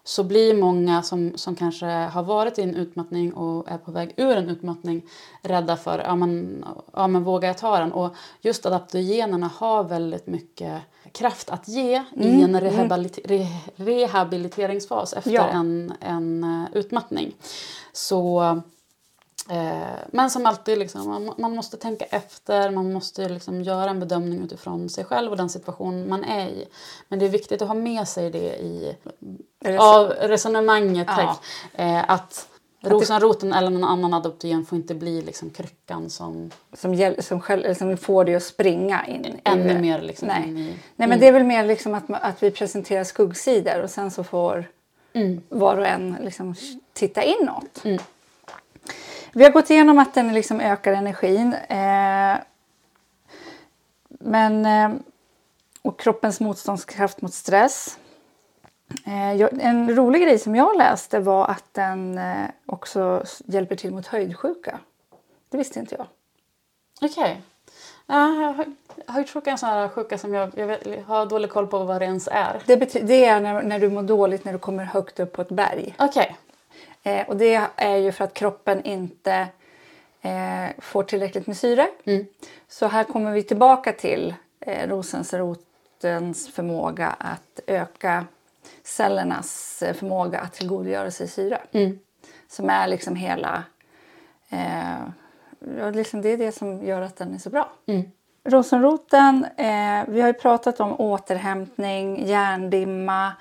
så 0.05 0.25
blir 0.25 0.55
många 0.55 1.03
som, 1.03 1.33
som 1.37 1.57
kanske 1.57 1.87
har 1.87 2.23
varit 2.23 2.59
i 2.59 2.63
en 2.63 2.77
utmattning 2.77 3.33
och 3.33 3.69
är 3.69 3.79
på 3.79 3.93
väg 3.93 4.15
ur 4.17 4.37
en 4.37 4.49
utmattning 4.49 5.03
rädda 5.43 5.77
för 5.77 5.99
ja 5.99 6.17
men, 6.17 6.65
ja, 6.93 7.07
men 7.07 7.25
vågar 7.25 7.49
jag 7.49 7.59
ta 7.59 7.79
den? 7.79 7.93
Och 7.93 8.15
just 8.41 8.67
adaptogenerna 8.67 9.51
har 9.57 9.85
väldigt 9.85 10.27
mycket 10.27 10.83
kraft 11.13 11.51
att 11.51 11.69
ge 11.69 11.95
mm. 11.95 12.29
i 12.29 12.43
en 12.43 12.61
rehabiliter 12.61 13.23
re 13.25 13.47
rehabiliteringsfas 13.77 15.13
efter 15.13 15.31
ja. 15.31 15.47
en, 15.49 15.93
en 16.01 16.45
uh, 16.45 16.67
utmattning. 16.73 17.35
Så 17.93 18.43
Eh, 18.43 18.59
men 20.11 20.31
som 20.31 20.47
alltid, 20.47 20.79
liksom, 20.79 21.09
man, 21.09 21.35
man 21.39 21.57
måste 21.57 21.77
tänka 21.77 22.05
efter, 22.05 22.71
man 22.71 22.93
måste 22.93 23.29
liksom 23.29 23.63
göra 23.63 23.91
en 23.91 24.01
bedömning 24.01 24.45
utifrån 24.45 24.89
sig 24.89 25.05
själv 25.05 25.31
och 25.31 25.37
den 25.37 25.49
situation 25.51 26.09
man 26.09 26.25
är 26.25 26.49
i. 26.49 26.69
Men 27.09 27.19
det 27.19 27.25
är 27.25 27.29
viktigt 27.31 27.63
att 27.63 27.69
ha 27.69 27.75
med 27.75 28.09
sig 28.09 28.31
det 28.31 28.57
i 28.57 28.97
Reson- 29.65 29.79
av 29.79 30.09
resonemanget. 30.09 31.09
Ja. 31.17 31.39
Eh, 31.75 32.11
att 32.11 32.49
rosenroten 32.85 33.53
eller 33.53 33.71
någon 33.71 33.85
annan 33.85 34.15
adoptogen 34.15 34.65
får 34.67 34.77
inte 34.79 34.95
bli 34.95 35.23
liksom 35.23 35.51
kryckan 35.51 36.11
som 36.11 36.51
Som, 36.73 36.95
hjäl- 36.95 37.23
som, 37.23 37.41
själv, 37.41 37.75
som 37.75 37.97
får 37.97 38.25
dig 38.25 38.35
att 38.35 38.43
springa 38.43 39.07
in 39.07 39.41
ännu 39.45 39.79
mer 39.81 40.03
liksom 40.03 40.29
Nej. 40.29 40.49
in 40.49 40.59
i... 40.59 40.75
Nej, 40.97 41.09
men 41.09 41.21
det 41.21 41.27
är 41.29 41.33
väl 41.33 41.45
mer 41.45 41.67
liksom 41.67 41.95
att, 41.95 42.05
att 42.09 42.43
vi 42.43 42.51
presenterar 42.51 43.05
skuggsidor 43.05 43.83
och 43.83 43.91
sen 43.91 44.11
så 44.11 44.25
får 44.25 44.65
var 45.49 45.77
och 45.77 45.87
en 45.87 46.17
liksom 46.21 46.55
titta 46.93 47.23
inåt. 47.23 47.83
Vi 49.33 49.45
har 49.45 49.51
gått 49.51 49.71
igenom 49.71 49.99
att 49.99 50.15
den 50.15 50.35
liksom 50.35 50.61
ökar 50.61 50.93
energin. 50.93 51.55
Eh, 51.69 52.37
men, 54.09 54.67
eh, 54.67 54.91
och 55.83 56.01
kroppens 56.01 56.41
motståndskraft 56.41 57.23
mot 57.23 57.35
stress. 57.35 57.99
Eh, 59.07 59.33
jag- 59.33 59.61
en 59.63 59.97
rolig 59.97 60.23
grej 60.23 60.39
som 60.39 60.57
jag 60.57 60.77
läste 60.79 61.21
var 61.21 61.47
att 61.49 61.65
den 61.73 62.19
eh, 62.19 62.47
också 62.67 63.25
hjälper 63.47 63.77
till 63.77 63.93
mot 63.95 64.07
höjdsjuka. 64.07 64.79
Det 65.49 65.57
visste 65.59 65.79
inte 65.79 65.95
jag. 65.99 66.07
Okej. 67.11 67.43
Ja, 68.07 68.55
hö- 68.57 68.65
höjdsjuka 69.07 69.51
är 69.51 69.53
en 69.53 69.59
sån 69.59 69.69
här 69.69 69.89
sjuka 69.89 70.19
som 70.19 70.35
jag, 70.35 70.51
jag 70.59 70.67
vet, 70.67 71.07
har 71.07 71.27
dålig 71.27 71.51
koll 71.51 71.67
på 71.67 71.79
vad 71.85 72.01
det 72.01 72.05
ens 72.05 72.29
är. 72.33 72.63
Det, 72.67 72.77
det 73.07 73.25
är 73.25 73.41
när, 73.41 73.63
när 73.63 73.79
du 73.79 73.89
mår 73.91 74.03
dåligt 74.03 74.45
när 74.45 74.53
du 74.53 74.59
kommer 74.59 74.85
högt 74.85 75.21
upp 75.21 75.33
på 75.33 75.43
ett 75.43 75.49
berg. 75.49 75.95
Okej. 75.99 76.37
Eh, 77.03 77.29
och 77.29 77.37
det 77.37 77.61
är 77.77 77.97
ju 77.97 78.13
för 78.13 78.25
att 78.25 78.35
kroppen 78.35 78.83
inte 78.85 79.49
eh, 80.23 80.67
får 80.79 81.03
tillräckligt 81.03 81.47
med 81.47 81.57
syre. 81.57 81.89
Så 82.69 82.87
här 82.87 83.05
kommer 83.05 83.33
vi 83.33 83.43
tillbaka 83.43 83.93
till 83.93 84.35
eh, 84.61 84.89
rosensrotens 84.89 86.49
förmåga 86.55 87.17
att 87.19 87.61
öka 87.67 88.27
cellernas 88.83 89.83
eh, 89.83 89.95
förmåga 89.95 90.41
att 90.41 90.53
tillgodogöra 90.53 91.11
sig 91.11 91.29
syre. 91.29 91.61
Som 92.49 92.71
är 92.71 92.87
liksom 92.89 93.17
hela... 93.17 93.65
Eh, 94.51 95.93
liksom 95.93 96.23
det 96.23 96.29
är 96.29 96.37
det 96.37 96.53
som 96.53 96.83
gör 96.87 97.03
att 97.03 97.17
den 97.17 97.35
är 97.35 97.39
så 97.39 97.51
bra. 97.51 97.73
Rosenroten, 98.45 99.45
eh, 99.57 100.05
vi 100.09 100.21
har 100.21 100.29
ju 100.29 100.33
pratat 100.35 100.81
om 100.81 101.01
återhämtning, 101.01 102.27
hjärndimma, 102.27 103.33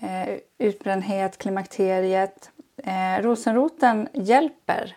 eh, 0.00 0.38
utbrändhet, 0.58 1.38
klimakteriet. 1.38 2.50
Eh, 2.86 3.22
rosenroten 3.22 4.08
hjälper 4.12 4.96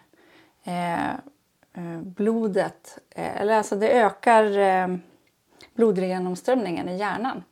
eh, 0.64 1.10
eh, 1.12 2.02
blodet, 2.04 3.00
eh, 3.10 3.42
eller 3.42 3.58
alltså 3.58 3.76
det 3.76 3.92
ökar 3.92 4.58
eh, 4.58 4.88
blodgenomströmningen 5.76 6.90
i 6.90 6.98
hjärnan. 6.98 7.44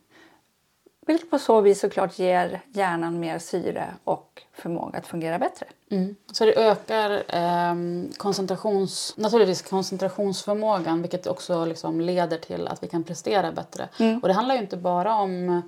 Vilket 1.06 1.30
på 1.30 1.38
så 1.38 1.60
vis 1.60 1.80
såklart 1.80 2.18
ger 2.18 2.60
hjärnan 2.72 3.20
mer 3.20 3.38
syre 3.38 3.86
och 4.04 4.42
förmåga 4.52 4.98
att 4.98 5.06
fungera 5.06 5.38
bättre. 5.38 5.66
Mm. 5.90 6.16
Så 6.32 6.44
det 6.44 6.56
ökar 6.56 7.22
ehm, 7.28 8.10
koncentrations, 8.16 9.14
naturligtvis 9.16 9.62
koncentrationsförmågan 9.62 11.02
vilket 11.02 11.26
också 11.26 11.64
liksom 11.64 12.00
leder 12.00 12.38
till 12.38 12.68
att 12.68 12.82
vi 12.82 12.88
kan 12.88 13.04
prestera 13.04 13.52
bättre. 13.52 13.88
Och 14.22 14.28
det 14.28 14.34
handlar 14.34 14.54
ju 14.54 14.60
inte 14.60 14.76
bara 14.76 15.14
om, 15.14 15.62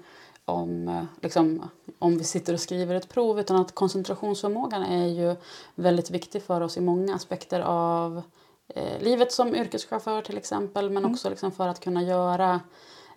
om, 0.49 0.88
eh, 0.88 1.05
liksom, 1.23 1.71
om 1.99 2.19
vi 2.19 2.25
sitter 2.25 2.52
och 2.52 2.61
skriver 2.61 2.95
ett 2.95 3.09
prov 3.09 3.40
utan 3.40 3.57
att 3.57 3.75
koncentrationsförmågan 3.75 4.83
är 4.83 5.07
ju 5.07 5.37
väldigt 5.75 6.11
viktig 6.11 6.43
för 6.43 6.61
oss 6.61 6.76
i 6.76 6.81
många 6.81 7.14
aspekter 7.14 7.61
av 7.61 8.23
eh, 8.69 9.00
livet 9.00 9.33
som 9.33 9.55
yrkeschaufför 9.55 10.23
till 10.23 10.37
exempel 10.37 10.90
men 10.90 11.05
också 11.05 11.31
liksom 11.31 11.52
för 11.52 11.69
att 11.69 11.81
kunna 11.81 12.02
göra 12.02 12.61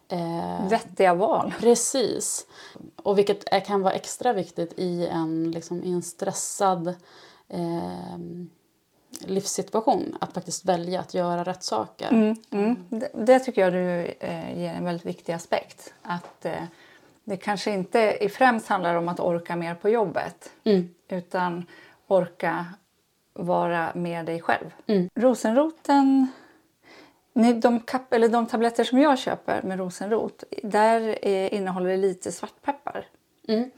eh, 0.07 0.69
Vettiga 0.69 1.13
val. 1.13 1.53
Precis. 1.59 2.47
Och 2.95 3.17
vilket 3.17 3.53
är, 3.53 3.59
kan 3.59 3.81
vara 3.81 3.93
extra 3.93 4.33
viktigt 4.33 4.73
i 4.79 5.07
en, 5.07 5.51
liksom, 5.51 5.83
i 5.83 5.91
en 5.91 6.01
stressad 6.01 6.87
eh, 7.47 8.17
livssituation. 9.19 10.17
Att 10.21 10.33
faktiskt 10.33 10.65
välja 10.65 10.99
att 10.99 11.13
göra 11.13 11.43
rätt 11.43 11.63
saker. 11.63 12.09
Mm, 12.09 12.35
mm. 12.51 12.85
Det, 12.89 13.11
det 13.13 13.39
tycker 13.39 13.61
jag 13.61 13.73
du 13.73 14.15
eh, 14.19 14.59
ger 14.59 14.73
en 14.73 14.85
väldigt 14.85 15.05
viktig 15.05 15.33
aspekt. 15.33 15.93
Att 16.01 16.45
eh, 16.45 16.63
det 17.23 17.37
kanske 17.37 17.71
inte 17.71 18.17
i 18.21 18.29
främst 18.29 18.67
handlar 18.67 18.95
om 18.95 19.07
att 19.07 19.19
orka 19.19 19.55
mer 19.55 19.75
på 19.75 19.89
jobbet. 19.89 20.51
Mm. 20.63 20.89
Utan 21.09 21.65
orka 22.07 22.65
vara 23.33 23.91
med 23.95 24.25
dig 24.25 24.41
själv. 24.41 24.73
Mm. 24.87 25.09
Rosenroten, 25.15 26.27
de, 27.61 27.79
kap, 27.79 28.13
eller 28.13 28.29
de 28.29 28.45
tabletter 28.45 28.83
som 28.83 28.99
jag 28.99 29.19
köper 29.19 29.61
med 29.61 29.79
rosenrot, 29.79 30.43
där 30.63 31.17
eh, 31.21 31.53
innehåller 31.53 31.89
det 31.89 31.97
lite 31.97 32.31
svartpeppar. 32.31 33.05
Mm. 33.47 33.71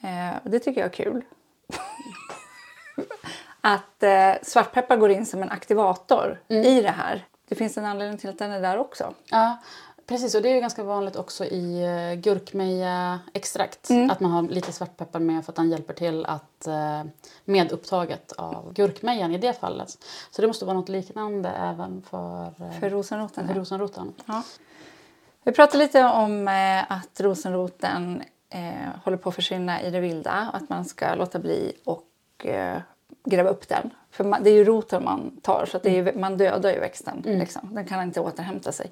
Eh, 0.00 0.36
och 0.44 0.50
det 0.50 0.58
tycker 0.58 0.80
jag 0.80 0.88
är 0.88 1.04
kul. 1.04 1.24
att 3.60 4.02
eh, 4.02 4.32
svartpeppar 4.42 4.96
går 4.96 5.10
in 5.10 5.26
som 5.26 5.42
en 5.42 5.50
aktivator 5.50 6.40
Mm. 6.48 6.64
i 6.64 6.82
det 6.82 6.90
här. 6.90 7.24
Det 7.48 7.54
finns 7.54 7.78
en 7.78 7.84
anledning 7.84 8.18
till 8.18 8.30
att 8.30 8.38
den 8.38 8.50
är 8.50 8.60
där 8.60 8.78
också. 8.78 9.14
Ja, 9.30 9.58
precis. 10.10 10.34
Och 10.34 10.42
det 10.42 10.48
är 10.48 10.54
ju 10.54 10.60
ganska 10.60 10.82
vanligt 10.82 11.16
också 11.16 11.44
i 11.44 11.86
uh, 11.86 12.20
gurkmeja-extrakt. 12.20 13.88
Att 14.10 14.20
man 14.20 14.30
har 14.30 14.42
lite 14.42 14.72
svartpeppar 14.72 15.20
med 15.20 15.44
för 15.44 15.52
att 15.52 15.56
den 15.56 15.70
hjälper 15.70 15.94
till 15.94 16.26
att 16.26 16.66
eh, 16.66 17.04
med 17.44 17.72
upptaget 17.72 18.32
av 18.32 18.72
gurkmejan 18.72 19.32
i 19.34 19.38
det 19.38 19.52
fallet. 19.52 19.98
Så 20.30 20.42
det 20.42 20.48
måste 20.48 20.64
vara 20.64 20.76
något 20.76 20.88
liknande 20.88 21.48
även 21.48 22.02
för, 22.10 22.46
uh, 22.46 22.80
För 22.80 22.90
rosenroten. 22.90 23.48
för 23.48 23.54
rosenroten. 23.54 24.12
Ja. 24.26 24.42
Vi 25.44 25.52
pratade 25.52 25.78
lite 25.78 26.04
om 26.04 26.48
eh, 26.48 26.92
att 26.92 27.20
rosenroten 27.20 28.22
eh, 28.50 29.02
håller 29.04 29.16
på 29.16 29.28
att 29.28 29.34
försvinna 29.34 29.82
i 29.82 29.90
det 29.90 30.00
vilda. 30.00 30.50
Att 30.52 30.68
man 30.68 30.84
ska 30.84 31.14
låta 31.14 31.38
bli 31.38 31.72
och 31.84 32.46
eh, 32.46 32.78
gräva 33.24 33.50
upp 33.50 33.68
den. 33.68 33.90
För 34.10 34.24
man, 34.24 34.42
det 34.42 34.50
är 34.50 34.54
ju 34.54 34.64
roten 34.64 35.04
man 35.04 35.40
tar, 35.42 35.66
så 35.66 35.78
det 35.78 35.88
är 35.88 35.94
ju, 35.94 36.18
man 36.18 36.36
dödar 36.36 36.72
ju 36.72 36.80
växten. 36.80 37.22
Liksom. 37.24 37.74
Den 37.74 37.84
kan 37.86 38.02
inte 38.02 38.20
återhämta 38.20 38.72
sig. 38.72 38.90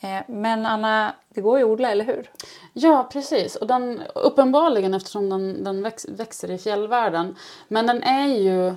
Eh, 0.00 0.20
men 0.26 0.66
Anna, 0.66 1.14
det 1.28 1.40
går 1.40 1.58
ju 1.58 1.64
att 1.64 1.70
odla, 1.70 1.90
eller 1.90 2.04
hur? 2.04 2.30
Ja, 2.72 3.08
precis. 3.12 3.56
Och 3.56 3.66
den, 3.66 4.02
uppenbarligen 4.14 4.94
eftersom 4.94 5.30
den, 5.30 5.64
den 5.64 5.82
väx, 5.82 6.08
växer 6.08 6.50
i 6.50 6.58
fjällvärlden. 6.58 7.36
Men 7.68 7.86
den 7.86 8.02
är 8.02 8.26
ju 8.26 8.74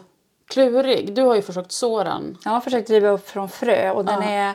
klurig. 0.47 1.15
Du 1.15 1.21
har 1.21 1.35
ju 1.35 1.41
försökt 1.41 1.71
så 1.71 2.03
den. 2.03 2.37
Jag 2.45 2.51
har 2.51 2.61
försökt 2.61 2.87
driva 2.87 3.09
upp 3.09 3.29
från 3.29 3.49
frö 3.49 3.91
och 3.91 4.05
den 4.05 4.23
är 4.23 4.53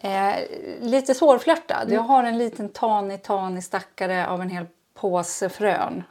eh, 0.00 0.34
lite 0.80 1.14
svårflörtad. 1.14 1.86
Jag 1.88 2.00
har 2.00 2.24
en 2.24 2.38
liten 2.38 2.68
tanig, 2.68 3.22
tanig 3.22 3.64
stackare 3.64 4.26
av 4.26 4.40
en 4.40 4.50
hel 4.50 4.66
påse 5.00 5.48
frön. 5.48 6.02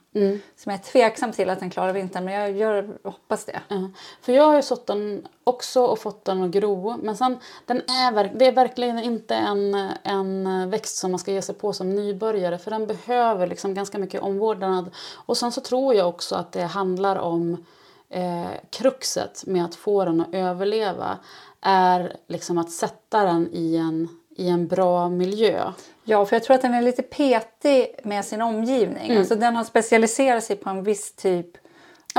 Som 0.56 0.72
jag 0.72 0.80
är 0.80 0.84
tveksam 0.84 1.32
till 1.32 1.50
att 1.50 1.60
den 1.60 1.70
klarar 1.70 1.94
vintern, 1.94 2.26
men 2.26 2.34
jag 2.34 2.52
gör, 2.52 2.98
hoppas 3.04 3.46
det. 3.46 3.60
Ja. 3.68 3.90
För 4.22 4.34
jag 4.34 4.44
har 4.44 4.56
ju 4.56 4.62
sått 4.62 4.88
den 4.88 5.28
också 5.44 5.86
och 5.86 6.00
fått 6.00 6.26
den 6.26 6.44
att 6.44 6.52
gro. 6.52 6.98
Men 7.04 7.18
sen, 7.18 7.38
den 7.66 7.78
är, 7.78 8.32
det 8.36 8.46
är 8.46 8.52
verkligen 8.52 9.00
inte 9.00 9.36
en, 9.36 9.90
en 10.04 10.70
växt 10.70 10.98
som 10.98 11.12
man 11.12 11.20
ska 11.20 11.32
ge 11.32 11.42
sig 11.42 11.56
på 11.56 11.74
som 11.74 11.96
nybörjare. 11.96 12.58
För 12.58 12.72
den 12.72 12.88
behöver 12.88 13.48
liksom 13.48 13.74
ganska 13.74 13.98
mycket 13.98 14.22
omvårdnad. 14.22 14.92
Och 15.26 15.38
sen 15.38 15.52
så 15.52 15.62
tror 15.62 15.96
jag 15.96 16.10
också 16.10 16.36
att 16.36 16.52
det 16.52 16.64
handlar 16.64 17.16
om 17.16 17.66
eh, 18.10 18.48
kruxet 18.70 19.44
med 19.46 19.66
att 19.66 19.76
få 19.76 20.06
den 20.06 20.22
att 20.22 20.34
överleva. 20.34 21.18
Är 21.62 22.16
liksom 22.28 22.58
att 22.58 22.72
sätta 22.72 23.24
den 23.24 23.50
i 23.52 23.76
en, 23.76 24.08
i 24.36 24.50
en 24.50 24.68
bra 24.68 25.10
miljö. 25.10 25.74
Ja, 26.10 26.26
för 26.26 26.36
jag 26.36 26.44
tror 26.44 26.56
att 26.56 26.62
den 26.62 26.74
är 26.74 26.82
lite 26.82 27.02
petig 27.02 27.96
med 28.04 28.26
sin 28.26 28.42
omgivning. 28.42 29.18
Alltså, 29.18 29.36
den 29.36 29.56
har 29.56 29.64
specialiserat 29.64 30.44
sig 30.44 30.56
på 30.56 30.70
en 30.70 30.84
viss 30.84 31.14
typ 31.16 31.48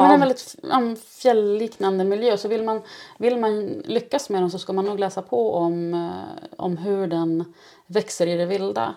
Ja, 0.02 0.08
men 0.08 0.12
en 0.12 0.20
väldigt 0.20 1.04
fjällliknande 1.08 2.04
miljö. 2.04 2.36
Så 2.36 2.48
vill 2.48 2.64
man, 2.64 2.82
vill 3.18 3.38
man 3.38 3.68
lyckas 3.68 4.30
med 4.30 4.42
den 4.42 4.50
så 4.50 4.58
ska 4.58 4.72
man 4.72 4.84
nog 4.84 4.98
läsa 4.98 5.22
på 5.22 5.54
om, 5.54 5.94
eh, 5.94 6.48
om 6.56 6.76
hur 6.76 7.06
den 7.06 7.44
växer 7.86 8.26
i 8.26 8.36
det 8.36 8.46
vilda. 8.46 8.94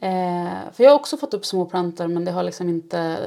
Eh, 0.00 0.72
för 0.72 0.84
jag 0.84 0.90
har 0.90 0.98
också 0.98 1.16
fått 1.16 1.34
upp 1.34 1.46
små 1.46 1.64
plantor 1.64 2.06
men 2.06 2.24
det 2.24 2.30
har 2.30 2.42
liksom 2.42 2.68
inte... 2.68 3.18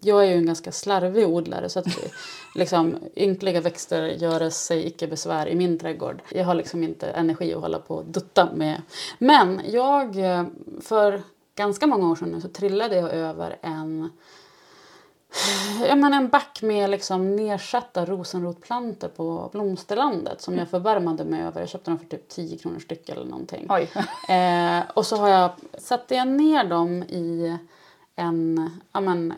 Jag 0.00 0.24
är 0.24 0.28
ju 0.28 0.36
en 0.36 0.46
ganska 0.46 0.72
slarvig 0.72 1.28
odlare 1.28 1.68
så 1.68 1.78
att 1.78 1.86
liksom, 2.54 2.96
ynkliga 3.16 3.60
växter 3.60 4.02
gör 4.02 4.50
sig 4.50 4.86
icke 4.86 5.06
besvär 5.06 5.48
i 5.48 5.54
min 5.54 5.78
trädgård. 5.78 6.22
Jag 6.28 6.44
har 6.44 6.54
liksom 6.54 6.82
inte 6.82 7.06
energi 7.06 7.54
att 7.54 7.60
hålla 7.60 7.78
på 7.78 7.94
och 7.94 8.04
dutta 8.04 8.48
med. 8.54 8.82
Men 9.18 9.60
jag, 9.68 10.18
eh, 10.18 10.44
för 10.80 11.22
ganska 11.54 11.86
många 11.86 12.10
år 12.10 12.16
sedan 12.16 12.28
nu 12.28 12.40
så 12.40 12.48
trillade 12.48 12.96
jag 12.96 13.12
över 13.12 13.56
en 13.62 14.10
jag 15.80 15.98
menar 15.98 16.16
en 16.16 16.28
back 16.28 16.62
med 16.62 16.90
liksom 16.90 17.36
nedsatta 17.36 18.04
rosenrotplantor 18.04 19.08
på 19.08 19.48
Blomsterlandet 19.52 20.40
som 20.40 20.58
jag 20.58 20.68
förbarmade 20.68 21.24
mig 21.24 21.42
över. 21.42 21.60
Jag 21.60 21.68
köpte 21.68 21.90
dem 21.90 21.98
för 21.98 22.06
typ 22.06 22.28
10 22.28 22.58
kronor 22.58 22.78
styck 22.78 23.08
eller 23.08 23.24
någonting. 23.24 23.68
Eh, 24.28 24.82
och 24.94 25.06
så 25.06 25.16
har 25.16 25.28
jag 25.28 25.50
satte 25.78 26.14
jag 26.14 26.28
ner 26.28 26.64
dem 26.64 27.02
i 27.02 27.56
en, 28.16 28.70
ja 28.92 29.00
men, 29.00 29.34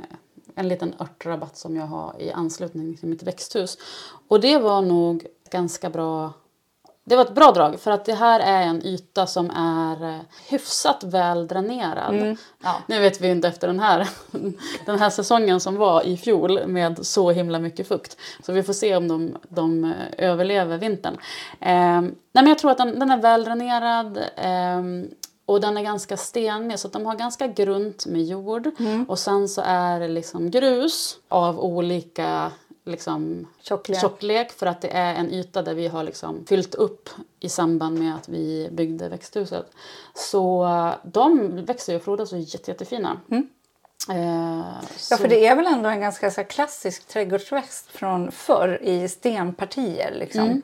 en 0.55 0.69
liten 0.69 0.95
örtrabatt 0.99 1.57
som 1.57 1.77
jag 1.77 1.87
har 1.87 2.15
i 2.19 2.33
anslutning 2.33 2.97
till 2.97 3.09
mitt 3.09 3.23
växthus. 3.23 3.79
Och 4.29 4.41
det 4.41 4.59
var 4.59 4.83
nog 4.83 5.27
ganska 5.51 5.91
bra 5.91 6.33
det 7.09 7.17
var 7.17 7.25
ett 7.25 7.35
bra 7.35 7.53
drag 7.53 7.81
för 7.81 7.91
att 7.91 8.05
det 8.05 8.15
här 8.15 8.41
är 8.41 8.63
en 8.63 8.87
yta 8.87 9.27
som 9.27 9.51
är 9.51 10.15
eh, 10.15 10.21
hyfsat 10.49 11.05
väldränerad. 11.05 12.15
Mm. 12.15 12.37
Ja. 12.63 12.75
Nu 12.87 13.01
vet 13.01 13.21
vi 13.21 13.29
inte 13.29 13.49
efter 13.49 13.67
den 13.67 13.81
här, 13.81 14.09
den 14.87 14.99
här 14.99 15.11
säsongen 15.11 15.61
som 15.61 15.77
var 15.77 16.07
i 16.07 16.17
fjol 16.17 16.67
med 16.67 17.07
så 17.07 17.31
himla 17.31 17.59
mycket 17.59 17.89
fukt. 17.89 18.17
Så 18.43 18.53
vi 18.53 18.63
får 18.63 18.73
se 18.73 18.97
om 18.97 19.09
de, 19.09 19.37
de 19.49 19.85
eh, 19.85 19.91
överlever 20.19 20.79
vintern. 20.79 21.15
Eh, 21.61 22.01
nej 22.01 22.13
men 22.33 22.47
jag 22.47 22.59
tror 22.59 22.71
att 22.71 22.79
den, 22.79 22.99
den 22.99 23.11
är 23.11 23.23
väldränerad 23.23 24.19
eh, 24.37 25.11
och 25.47 25.61
den 25.61 25.77
är 25.77 25.83
ganska 25.83 26.17
stenig 26.17 26.79
så 26.79 26.89
de 26.89 27.07
har 27.07 27.15
ganska 27.15 27.47
grunt 27.47 28.07
med 28.07 28.25
jord. 28.25 28.71
Mm. 28.79 29.05
Och 29.05 29.19
sen 29.19 29.49
så 29.49 29.63
är 29.65 30.01
det 30.01 30.09
liksom 30.09 30.51
grus 30.51 31.17
av 31.29 31.61
olika 31.61 32.51
liksom, 32.89 33.47
Tjocklek. 33.61 34.01
tjocklek 34.01 34.53
för 34.53 34.67
att 34.67 34.81
det 34.81 34.89
är 34.89 35.15
en 35.15 35.33
yta 35.33 35.63
där 35.63 35.75
vi 35.75 35.89
har 35.89 36.05
liksom 36.05 36.47
fyllt 36.49 36.75
upp 36.75 37.09
i 37.41 37.49
samband 37.49 37.99
med 37.99 38.15
att 38.15 38.29
vi 38.29 38.69
byggde 38.73 39.09
växthuset. 39.09 39.67
Så 40.15 40.69
de 41.03 41.57
växer 41.65 41.93
ju 41.93 41.97
och 41.97 42.05
frodas 42.05 42.33
och 42.33 42.39
är 42.39 42.43
jätte, 42.43 42.71
jättefina. 42.71 43.21
Mm. 43.31 43.49
Eh, 44.11 44.67
Ja, 45.11 45.17
för 45.17 45.29
det 45.29 45.47
är 45.47 45.57
väl 45.57 45.67
ändå 45.67 45.89
en 45.89 46.01
ganska 46.01 46.31
så 46.31 46.45
klassisk 46.45 47.09
trädgårdsväxt 47.09 47.87
från 47.91 48.33
förr 48.33 48.79
i 48.83 49.09
stenpartier. 49.09 50.15
Liksom. 50.15 50.45
Mm. 50.45 50.63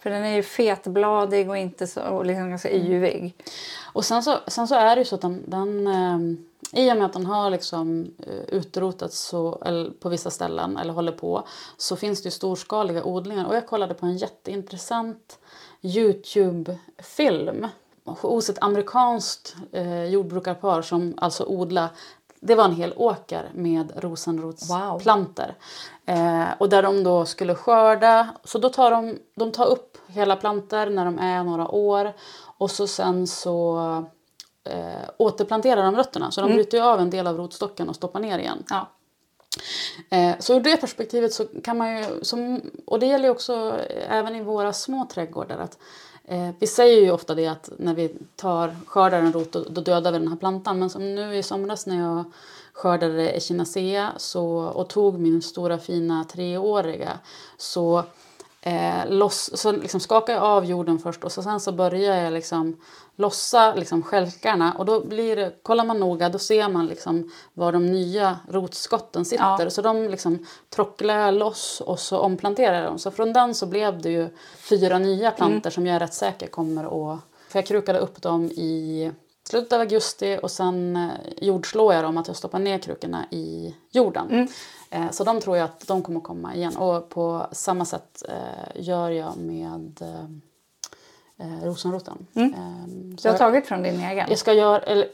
För 0.00 0.10
den 0.10 0.24
är 0.24 0.36
ju 0.36 0.42
fetbladig 0.42 1.50
och 1.50 1.56
inte 1.56 1.86
så 1.86 2.02
och 2.02 2.26
liksom 2.26 2.50
ganska 2.50 2.70
yvig. 2.70 3.34
Och 3.92 4.04
sen 4.04 4.22
så, 4.22 4.38
sen 4.46 4.68
så 4.68 4.74
är 4.74 4.96
det 4.96 5.00
ju 5.00 5.04
så 5.04 5.14
att 5.14 5.20
den, 5.20 5.44
den 5.46 5.86
eh, 5.86 6.18
i 6.72 6.92
och 6.92 6.96
med 6.96 7.06
att 7.06 7.12
den 7.12 7.26
har 7.26 7.50
liksom 7.50 8.14
eh, 8.26 8.40
utrotats 8.48 9.18
så, 9.18 9.62
på 10.00 10.08
vissa 10.08 10.30
ställen 10.30 10.76
eller 10.76 10.92
håller 10.92 11.12
på 11.12 11.46
så 11.76 11.96
finns 11.96 12.22
det 12.22 12.26
ju 12.26 12.30
storskaliga 12.30 13.04
odlingar. 13.04 13.46
Och 13.46 13.56
jag 13.56 13.66
kollade 13.66 13.94
på 13.94 14.06
en 14.06 14.16
jätteintressant 14.16 15.38
Youtube-film 15.82 17.66
hos 18.04 18.50
ett 18.50 18.62
amerikanskt 18.62 19.56
eh, 19.72 20.04
jordbrukarpar 20.04 20.82
som 20.82 21.14
alltså 21.16 21.44
odlar 21.44 21.88
det 22.40 22.54
var 22.54 22.64
en 22.64 22.74
hel 22.74 22.92
åker 22.96 23.50
med 23.54 23.92
rosenrotsplanter. 23.96 25.54
Eh, 26.06 26.44
och 26.58 26.68
där 26.68 26.82
de 26.82 27.04
då 27.04 27.24
skulle 27.24 27.54
skörda. 27.54 28.28
Så 28.44 28.58
då 28.58 28.68
tar 28.68 28.90
de, 28.90 29.18
de 29.34 29.52
tar 29.52 29.66
upp 29.66 29.98
hela 30.06 30.36
planter 30.36 30.90
när 30.90 31.04
de 31.04 31.18
är 31.18 31.44
några 31.44 31.68
år. 31.68 32.12
Och 32.58 32.70
så 32.70 32.86
sen 32.86 33.26
så 33.26 33.78
eh, 34.64 35.10
återplanterar 35.16 35.82
de 35.82 35.96
rötterna. 35.96 36.30
Så 36.30 36.40
de 36.40 36.52
bryter 36.52 36.78
ju 36.78 36.84
av 36.84 37.00
en 37.00 37.10
del 37.10 37.26
av 37.26 37.36
rotstocken 37.36 37.88
och 37.88 37.96
stoppar 37.96 38.20
ner 38.20 38.38
igen. 38.38 38.64
Ja. 38.70 38.88
Eh, 40.10 40.38
så 40.38 40.54
ur 40.54 40.60
det 40.60 40.76
perspektivet 40.76 41.32
så 41.32 41.44
kan 41.64 41.78
man 41.78 41.98
ju, 41.98 42.04
som, 42.22 42.60
och 42.86 43.00
det 43.00 43.06
gäller 43.06 43.24
ju 43.24 43.30
också 43.30 43.78
eh, 43.90 44.16
även 44.16 44.36
i 44.36 44.42
våra 44.42 44.72
små 44.72 45.06
trädgårdar, 45.12 45.58
att 45.58 45.78
eh, 46.24 46.50
vi 46.58 46.66
säger 46.66 47.02
ju 47.02 47.10
ofta 47.10 47.34
det 47.34 47.46
att 47.46 47.70
när 47.78 47.94
vi 47.94 48.16
tar, 48.36 48.76
skördar 48.86 49.18
en 49.18 49.32
rot 49.32 49.52
då, 49.52 49.64
då 49.70 49.80
dödar 49.80 50.12
vi 50.12 50.18
den 50.18 50.28
här 50.28 50.36
plantan. 50.36 50.78
Men 50.78 50.90
som 50.90 51.14
nu 51.14 51.36
i 51.36 51.42
somras 51.42 51.86
när 51.86 51.98
jag 51.98 52.24
skördade 52.72 53.30
echinacea 53.30 54.12
så, 54.16 54.46
och 54.56 54.88
tog 54.88 55.20
min 55.20 55.42
stora 55.42 55.78
fina 55.78 56.24
treåriga 56.24 57.18
så 57.56 58.04
eh, 58.60 59.06
loss, 59.08 59.50
så 59.54 59.72
liksom 59.72 60.00
skakar 60.00 60.32
jag 60.32 60.42
av 60.42 60.64
jorden 60.64 60.98
först 60.98 61.24
och 61.24 61.32
så 61.32 61.42
sen 61.42 61.60
så 61.60 61.72
börjar 61.72 62.16
jag 62.16 62.32
liksom 62.32 62.80
lossa 63.16 63.74
liksom 63.74 64.02
skälkarna 64.02 64.72
och 64.78 64.84
då 64.84 65.04
blir 65.04 65.36
det, 65.36 65.54
kollar 65.62 65.84
man 65.84 66.00
noga 66.00 66.28
då 66.28 66.38
ser 66.38 66.68
man 66.68 66.86
liksom 66.86 67.30
var 67.54 67.72
de 67.72 67.86
nya 67.86 68.38
rotskotten 68.48 69.24
sitter. 69.24 69.64
Ja. 69.64 69.70
Så 69.70 69.82
de 69.82 70.08
liksom 70.08 70.46
trocklar 70.70 71.18
jag 71.18 71.34
loss 71.34 71.82
och 71.86 71.98
så 71.98 72.18
omplanterar 72.18 72.74
jag 72.74 72.84
dem. 72.84 72.98
Så 72.98 73.10
från 73.10 73.32
den 73.32 73.54
så 73.54 73.66
blev 73.66 74.02
det 74.02 74.10
ju 74.10 74.28
fyra 74.56 74.98
nya 74.98 75.30
planter 75.30 75.70
som 75.70 75.86
jag 75.86 75.96
är 75.96 76.00
rätt 76.00 76.14
säker 76.14 76.46
kommer 76.46 76.84
att... 76.84 77.20
För 77.48 77.58
jag 77.58 77.66
krukade 77.66 77.98
upp 77.98 78.22
dem 78.22 78.44
i 78.44 79.12
slutet 79.48 79.72
av 79.72 79.80
augusti 79.80 80.38
och 80.42 80.50
sen 80.50 80.96
eh, 80.96 81.10
jordslår 81.40 81.94
jag 81.94 82.04
dem 82.04 82.18
att 82.18 82.26
jag 82.26 82.36
stoppar 82.36 82.58
ner 82.58 82.78
krukorna 82.78 83.24
i 83.30 83.74
jorden. 83.90 84.48
Eh, 84.90 85.10
Så 85.10 85.24
de 85.24 85.40
tror 85.40 85.56
jag 85.56 85.64
att 85.64 85.86
de 85.86 86.02
kommer 86.02 86.20
komma 86.20 86.54
igen. 86.54 86.76
Och 86.76 87.08
på 87.08 87.46
samma 87.52 87.84
sätt 87.84 88.22
eh, 88.28 88.82
gör 88.82 89.10
jag 89.10 89.36
med 89.36 90.02
eh, 91.38 91.64
rosenroten. 91.64 92.26
Eh, 92.34 92.42
Du 92.86 93.16
så 93.16 93.28
har 93.28 93.32
jag, 93.32 93.38
tagit 93.38 93.66
från 93.66 93.82
din 93.82 94.00
egen, 94.00 94.26
jag 94.28 94.38
ska 94.38 94.52
göra... 94.52 94.78
Eller, 94.78 95.08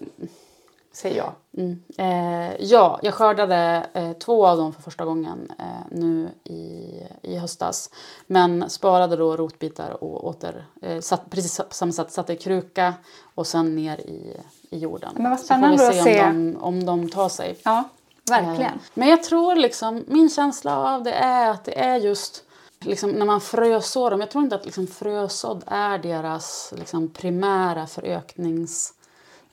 säger 0.94 1.16
jag. 1.16 1.33
Mm. 1.57 1.83
Eh, 1.98 2.54
ja, 2.61 2.98
jag 3.02 3.14
skördade 3.14 3.87
eh, 3.94 4.12
två 4.12 4.46
av 4.46 4.57
dem 4.59 4.72
för 4.72 4.83
första 4.83 5.04
gången 5.04 5.52
eh, 5.59 5.64
nu 5.90 6.28
i, 6.44 6.90
i 7.22 7.37
höstas. 7.37 7.90
Men 8.26 8.70
sparade 8.70 9.16
då 9.16 9.37
rotbitar 9.37 10.04
och 10.04 10.26
åter, 10.26 10.66
eh, 10.83 11.00
satt, 11.00 11.30
precis 11.30 11.61
samma 11.70 11.92
sätt 11.92 12.12
satte 12.12 12.33
i 12.33 12.37
kruka 12.37 12.94
och 13.35 13.46
sen 13.46 13.76
ner 13.76 14.00
i, 14.00 14.37
i 14.70 14.78
jorden. 14.78 15.11
Men 15.16 15.30
vad 15.30 15.40
Så 15.40 15.42
får 15.42 15.44
spännande 15.46 15.76
vi 15.76 15.85
att 15.88 15.94
se 15.94 16.02
se. 16.02 16.24
om 16.24 16.52
de, 16.52 16.59
om 16.61 16.85
de 16.87 17.09
tar 17.09 17.28
sig. 17.28 17.57
Ja, 17.62 17.85
verkligen. 18.30 18.62
Eh, 18.74 18.80
Men 18.94 19.09
jag 19.09 19.22
tror 19.22 19.57
liksom, 19.57 20.04
min 20.09 20.30
känsla 20.30 20.94
av 20.94 21.02
det 21.02 21.12
är 21.12 21.50
att 21.50 21.64
det 21.64 21.78
är 21.78 21.96
just 21.96 22.42
liksom, 22.80 23.11
när 23.11 23.26
man 23.26 23.40
frösår 23.40 24.11
dem. 24.11 24.20
Jag 24.20 24.30
tror 24.30 24.44
inte 24.44 24.57
att 24.57 24.64
liksom, 24.64 24.87
frösådd 24.87 25.64
är 25.66 25.98
deras 25.98 26.74
liksom, 26.76 27.09
primära 27.09 27.87
föröknings 27.87 28.93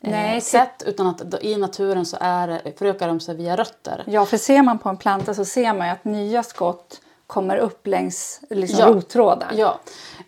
Nej, 0.04 0.30
eh, 0.30 0.36
ty- 0.36 0.42
sätt 0.42 0.84
utan 0.86 1.08
att 1.08 1.44
i 1.44 1.58
naturen 1.58 2.06
så 2.06 2.18
är, 2.20 2.74
förökar 2.78 3.08
de 3.08 3.20
sig 3.20 3.36
via 3.36 3.56
rötter. 3.56 4.04
Ja, 4.08 4.26
för 4.26 4.38
ser 4.38 4.62
man 4.64 4.80
på 4.80 4.90
en 4.90 4.98
planta 4.98 5.34
så 5.34 5.46
ser 5.46 5.74
man 5.74 5.88
ju 5.88 5.94
att 5.94 6.06
nya 6.06 6.44
skott 6.44 7.02
kommer 7.28 7.58
upp 7.58 7.88
längs 7.88 8.42
liksom, 8.50 8.80
Ja. 8.80 8.88
rottrådar. 8.88 9.52
Ja, 9.56 9.80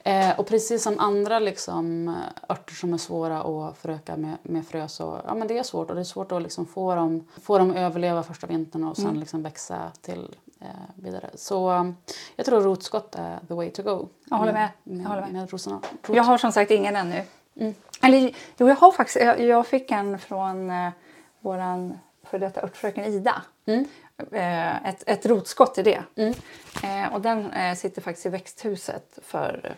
eh, 0.04 0.40
och 0.40 0.48
precis 0.48 0.84
som 0.84 1.00
andra 1.00 1.40
liksom, 1.40 2.16
örter 2.50 2.74
som 2.74 2.94
är 2.94 2.98
svåra 2.98 3.42
att 3.42 3.78
föröka 3.78 4.18
med, 4.18 4.38
med 4.44 4.68
frö 4.68 4.88
så 4.88 5.22
ja, 5.28 5.36
men 5.36 5.48
det 5.48 5.58
är 5.58 5.64
svårt 5.64 5.90
och 5.90 5.96
det 5.96 6.02
är 6.02 6.06
svårt 6.06 6.32
att 6.32 6.42
liksom 6.42 6.66
få, 6.66 6.96
dem, 6.96 7.28
få 7.42 7.58
dem 7.58 7.70
att 7.72 7.76
överleva 7.78 8.24
första 8.24 8.48
vintern 8.48 8.84
och 8.84 8.96
sen 8.96 9.06
Mm. 9.06 9.20
liksom 9.20 9.44
växa 9.44 9.78
till 10.02 10.36
eh, 10.62 10.68
vidare. 10.96 11.30
Så 11.36 11.72
eh, 11.72 11.84
jag 12.36 12.46
tror 12.46 12.62
rotskott 12.62 13.16
är 13.16 13.40
the 13.48 13.54
way 13.54 13.70
to 13.70 13.84
go. 13.84 14.08
Jag 14.30 14.38
håller 14.38 14.54
med. 14.54 14.70
Jag 14.84 14.96
Med, 14.98 15.06
håller 15.08 15.22
med. 15.22 15.34
med 15.34 15.52
rosorna. 15.52 15.80
Jag 16.08 16.24
har 16.24 16.38
som 16.38 16.52
sagt 16.52 16.72
ingen 16.72 16.96
ännu. 16.96 17.24
Mm. 17.56 17.74
Eller 18.02 18.36
jo, 18.58 18.68
jag 18.68 18.76
har 18.76 18.92
faktiskt. 18.92 19.26
Jag, 19.26 19.42
jag 19.42 19.68
fick 19.68 19.92
en 19.92 20.20
från 20.20 20.70
eh, 20.70 20.90
våran 21.40 22.00
för 22.24 22.40
detta 22.40 22.62
örtfröken 22.62 23.06
Ida. 23.06 23.42
Mm. 23.66 23.86
Eh, 24.32 24.90
ett, 24.90 25.04
ett 25.08 25.26
rotskott 25.26 25.78
i 25.78 25.84
det. 25.84 26.04
Mm. 26.16 26.34
Eh, 26.84 27.14
och 27.14 27.22
den 27.22 27.52
eh, 27.52 27.76
sitter 27.76 28.02
faktiskt 28.02 28.26
i 28.26 28.30
växthuset 28.30 29.20
för 29.24 29.76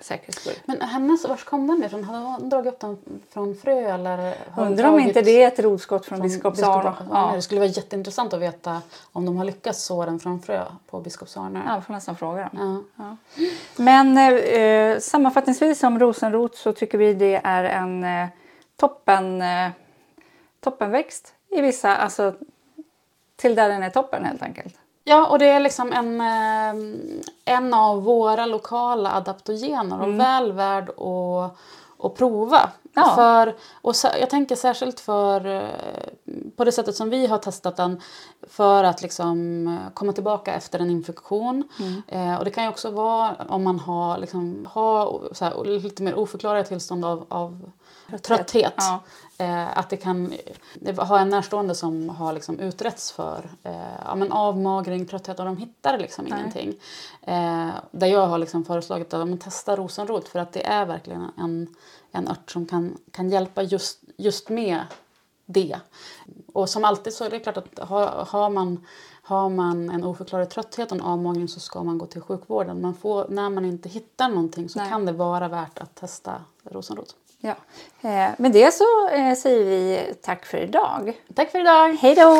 säkerhets 0.00 0.40
skull. 0.40 0.54
Men 0.64 0.80
hennes, 0.80 1.24
var 1.28 1.36
kom 1.36 1.66
den 1.66 1.84
ifrån? 1.84 2.04
Hade 2.04 2.18
hon 2.18 2.48
dragit 2.48 2.72
upp 2.74 2.80
den 2.80 2.98
från 3.30 3.54
frö 3.54 3.94
eller? 3.94 4.34
Undrar 4.56 4.88
om 4.88 5.00
inte 5.00 5.22
det 5.22 5.42
är 5.42 5.48
ett 5.48 5.58
rotskott 5.58 6.06
från, 6.06 6.18
från 6.18 6.28
Biskopsarne. 6.28 6.90
Biskop- 6.90 7.06
Ja. 7.12 7.32
Det 7.34 7.42
skulle 7.42 7.60
vara 7.60 7.70
jätteintressant 7.70 8.32
att 8.32 8.40
veta 8.40 8.82
om 9.12 9.26
de 9.26 9.36
har 9.36 9.44
lyckats 9.44 9.84
så 9.84 10.04
den 10.04 10.18
från 10.18 10.42
frö 10.42 10.64
på 10.90 11.00
Biskopsarne. 11.00 11.62
ja, 11.66 11.74
jag 11.74 11.84
får 11.86 11.92
nästan 11.94 12.16
fråga 12.16 12.50
dem. 12.52 12.84
Ja. 12.96 13.16
Men 13.76 14.18
eh, 14.38 14.98
sammanfattningsvis 14.98 15.82
om 15.82 15.98
rosenrot 15.98 16.56
så 16.56 16.72
tycker 16.72 16.98
vi 16.98 17.14
det 17.14 17.40
är 17.44 17.64
en 17.64 18.04
eh, 18.04 18.28
toppen, 18.76 19.42
eh, 19.42 19.70
toppenväxt 20.60 21.34
i 21.48 21.60
vissa, 21.60 21.96
alltså 21.96 22.34
till 23.36 23.54
där 23.54 23.68
den 23.68 23.82
är 23.82 23.90
toppen 23.90 24.24
helt 24.24 24.42
enkelt. 24.42 24.74
Ja, 25.10 25.26
och 25.26 25.38
det 25.38 25.48
är 25.48 25.60
liksom 25.60 25.92
en, 25.92 26.20
eh, 26.20 27.54
en 27.56 27.74
av 27.74 28.02
våra 28.02 28.46
lokala 28.46 29.12
adaptogener 29.12 30.00
och 30.00 30.20
väl 30.20 30.52
värd 30.52 30.88
att, 30.88 31.56
att 32.04 32.14
prova. 32.14 32.70
Ja. 32.94 33.12
För, 33.14 33.54
och 33.72 33.94
jag 34.20 34.30
tänker 34.30 34.56
särskilt 34.56 35.00
för, 35.00 35.46
eh, 35.46 35.62
på 36.56 36.64
det 36.64 36.72
sättet 36.72 36.96
som 36.96 37.10
vi 37.10 37.26
har 37.26 37.38
testat 37.38 37.76
den 37.76 38.00
för 38.42 38.84
att 38.84 39.02
liksom 39.02 39.66
eh, 39.68 39.92
komma 39.94 40.12
tillbaka 40.12 40.54
efter 40.54 40.78
en 40.78 40.90
infektion. 40.90 41.68
Eh, 42.06 42.36
och 42.36 42.44
det 42.44 42.50
kan 42.50 42.64
ju 42.64 42.70
också 42.70 42.90
vara 42.90 43.36
om 43.48 43.64
man 43.64 43.78
har, 43.78 44.18
liksom, 44.18 44.66
har 44.70 45.22
här, 45.40 45.64
lite 45.64 46.02
mer 46.02 46.14
oförklarade 46.14 46.64
tillstånd 46.64 47.04
av, 47.04 47.26
av 47.28 47.70
trötthet. 48.22 48.74
Ja. 48.76 49.00
Eh, 49.38 49.78
att 49.78 49.90
det 49.90 49.96
kan 49.96 50.32
ha 50.96 51.18
en 51.18 51.28
närstående 51.28 51.74
som 51.74 52.08
har 52.08 52.32
liksom 52.32 52.58
utretts 52.58 53.12
för 53.12 53.50
eh, 53.62 53.72
ja, 54.04 54.14
men 54.14 54.32
avmagring, 54.32 55.06
trötthet 55.06 55.38
och 55.38 55.44
de 55.44 55.56
hittar 55.56 55.98
liksom 55.98 56.24
Nej. 56.24 56.38
ingenting. 56.38 56.74
Eh, 57.22 57.68
där 57.90 58.06
jag 58.06 58.26
har 58.26 58.38
liksom 58.38 58.64
föreslagit 58.64 59.14
att 59.14 59.28
man 59.28 59.38
testar 59.38 59.76
rosenrot 59.76 60.28
för 60.28 60.38
att 60.38 60.52
det 60.52 60.66
är 60.66 60.86
verkligen 60.86 61.30
en, 61.38 61.74
en 62.12 62.28
ört 62.28 62.50
som 62.50 62.66
kan, 62.66 62.98
kan 63.10 63.30
hjälpa 63.30 63.62
just, 63.62 64.00
just 64.16 64.48
med 64.48 64.84
det. 65.52 65.80
Och 66.52 66.68
som 66.68 66.84
alltid 66.84 67.12
så 67.12 67.24
är 67.24 67.30
det 67.30 67.40
klart 67.40 67.56
att 67.56 67.78
har, 67.78 68.06
har, 68.28 68.50
man, 68.50 68.86
har 69.22 69.48
man 69.48 69.90
en 69.90 70.04
oförklarad 70.04 70.50
trötthet 70.50 70.92
och 70.92 70.98
en 70.98 71.04
avmagring 71.04 71.48
så 71.48 71.60
ska 71.60 71.82
man 71.82 71.98
gå 71.98 72.06
till 72.06 72.20
sjukvården. 72.20 72.76
Men 72.76 72.94
får, 72.94 73.26
när 73.28 73.50
man 73.50 73.64
inte 73.64 73.88
hittar 73.88 74.28
någonting 74.28 74.68
så 74.68 74.78
Nej. 74.78 74.88
kan 74.88 75.06
det 75.06 75.12
vara 75.12 75.48
värt 75.48 75.78
att 75.78 75.94
testa 75.94 76.44
rosenrot. 76.64 77.16
Ja. 77.42 77.54
Eh, 78.00 78.30
med 78.38 78.52
det 78.52 78.74
så 78.74 79.08
eh, 79.08 79.34
säger 79.34 79.64
vi 79.64 80.14
tack 80.22 80.46
för 80.46 80.58
idag. 80.58 81.20
Tack 81.34 81.50
för 81.50 81.60
idag! 81.60 81.96
Hej 82.00 82.14
då! 82.14 82.38